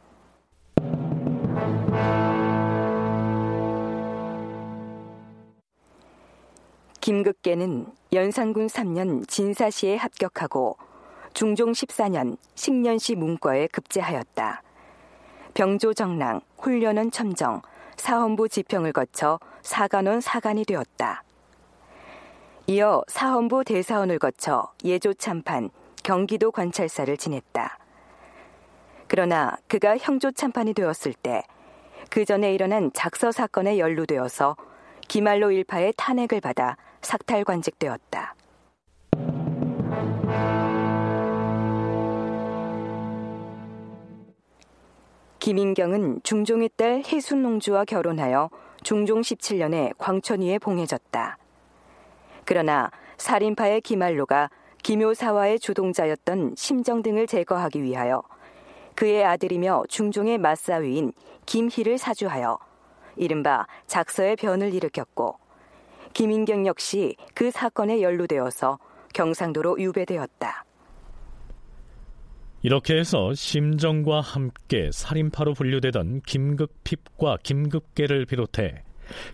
김극계는 7.01 7.88
연산군 8.14 8.68
3년 8.68 9.28
진사시에 9.28 9.97
합격하고 9.97 10.78
중종 11.34 11.74
14년 11.74 12.38
식년시 12.55 13.16
문과에 13.16 13.68
급제하였다. 13.68 14.64
병조정랑, 15.54 16.41
훈련원 16.58 17.12
첨정, 17.12 17.62
사헌부 17.97 18.49
지평을 18.49 18.91
거쳐 18.91 19.39
사관원 19.62 20.22
사관이 20.22 20.66
되었다. 20.66 21.24
이어 22.68 23.04
사헌부 23.08 23.64
대사원을 23.66 24.20
거쳐 24.20 24.72
예조 24.84 25.14
참판, 25.16 25.70
경기도 26.04 26.51
관찰사를 26.51 27.16
지냈다. 27.18 27.78
그러나 29.08 29.58
그가 29.68 29.97
형조 29.97 30.32
참판이 30.32 30.74
되었을 30.74 31.14
때 31.14 31.43
그 32.14 32.26
전에 32.26 32.54
일어난 32.54 32.91
작서 32.93 33.32
사건에 33.32 33.80
연루되어서 33.80 34.56
기말로 35.08 35.49
일파의 35.49 35.93
탄핵을 35.97 36.41
받아 36.41 36.78
삭탈 37.01 37.43
관직되었다. 37.43 38.36
김인경은 45.43 46.21
중종의 46.23 46.69
딸 46.77 47.03
해순농주와 47.05 47.83
결혼하여 47.83 48.49
중종 48.81 49.19
17년에 49.19 49.91
광천위에 49.97 50.57
봉해졌다. 50.57 51.37
그러나 52.45 52.89
살인파의 53.17 53.81
기말로가 53.81 54.49
기묘사화의 54.83 55.59
주동자였던 55.59 56.53
심정 56.55 57.01
등을 57.01 57.27
제거하기 57.27 57.83
위하여 57.83 58.23
그의 58.95 59.25
아들이며 59.25 59.83
중종의 59.89 60.37
맞사위인 60.37 61.11
김희를 61.45 61.97
사주하여 61.97 62.57
이른바 63.17 63.67
작서의 63.85 64.37
변을 64.37 64.73
일으켰고 64.73 65.39
김인경 66.13 66.67
역시 66.67 67.17
그 67.33 67.51
사건에 67.51 68.01
연루되어서 68.01 68.79
경상도로 69.13 69.77
유배되었다. 69.81 70.62
이렇게 72.64 72.97
해서 72.97 73.34
심정과 73.34 74.22
함께 74.22 74.89
살인파로 74.91 75.53
분류되던 75.53 76.22
김극핍과 76.22 77.38
김극계를 77.43 78.26
비롯해 78.26 78.84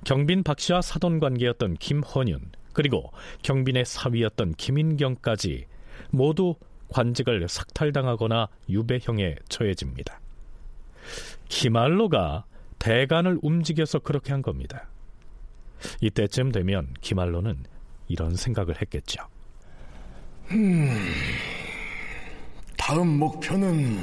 경빈 0.03 0.41
박씨와 0.41 0.81
사돈 0.81 1.19
관계였던 1.19 1.75
김헌윤 1.75 2.51
그리고 2.73 3.11
경빈의 3.43 3.85
사위였던 3.85 4.55
김인경까지 4.55 5.67
모두 6.09 6.55
관직을 6.89 7.47
삭탈당하거나 7.47 8.47
유배형에 8.67 9.35
처해집니다. 9.47 10.19
기말로가 11.49 12.45
대간을 12.79 13.37
움직여서 13.43 13.99
그렇게 13.99 14.31
한 14.31 14.41
겁니다. 14.41 14.89
이때쯤 16.01 16.51
되면 16.51 16.93
기말로는 17.01 17.63
이런 18.07 18.35
생각을 18.35 18.81
했겠죠. 18.81 19.21
음, 20.51 20.97
다음 22.89 23.19
목표는 23.19 23.99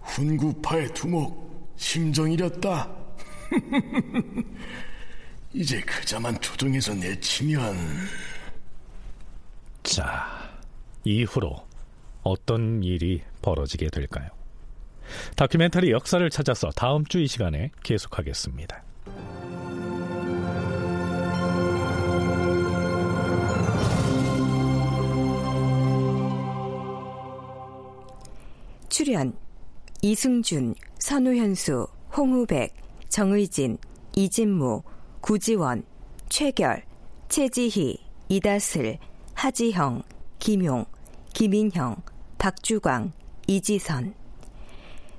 훈구파의 0.00 0.94
두목 0.94 1.74
심정이렸다. 1.76 2.90
이제 5.52 5.82
그자만 5.82 6.40
조정해서 6.40 6.94
내치면 6.94 7.76
자 9.82 10.26
이후로 11.04 11.62
어떤 12.22 12.82
일이 12.82 13.20
벌어지게 13.42 13.90
될까요? 13.90 14.30
다큐멘터리 15.36 15.90
역사를 15.90 16.30
찾아서 16.30 16.70
다음 16.70 17.04
주 17.04 17.18
이 17.18 17.26
시간에 17.26 17.70
계속하겠습니다. 17.82 18.82
출연 28.90 29.32
이승준, 30.02 30.74
선우현수, 30.98 31.86
홍우백, 32.16 32.74
정의진, 33.08 33.78
이진무, 34.16 34.82
구지원, 35.20 35.84
최결, 36.28 36.82
최지희, 37.28 37.98
이다슬, 38.28 38.98
하지형, 39.34 40.02
김용, 40.40 40.84
김인형, 41.32 42.02
박주광, 42.36 43.12
이지선. 43.46 44.14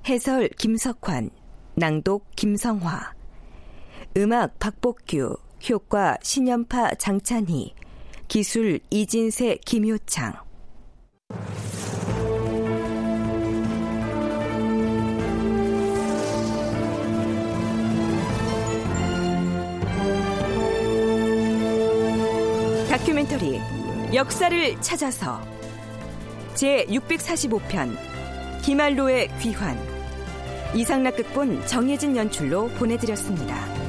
해설 0.08 0.50
김석환, 0.50 1.30
낭독 1.76 2.28
김성화. 2.36 3.14
음악 4.18 4.60
박복규, 4.60 5.38
효과 5.70 6.18
신연파 6.22 6.96
장찬희, 6.96 7.74
기술 8.28 8.80
이진세 8.90 9.60
김효창 9.66 10.34
다큐멘터리 23.22 23.62
역사를 24.14 24.82
찾아서 24.82 25.42
제 26.56 26.86
645편 26.86 27.96
기말로의 28.64 29.30
귀환 29.40 29.78
이상락 30.74 31.18
극본 31.18 31.66
정혜진 31.68 32.16
연출로 32.16 32.68
보내드렸습니다. 32.70 33.81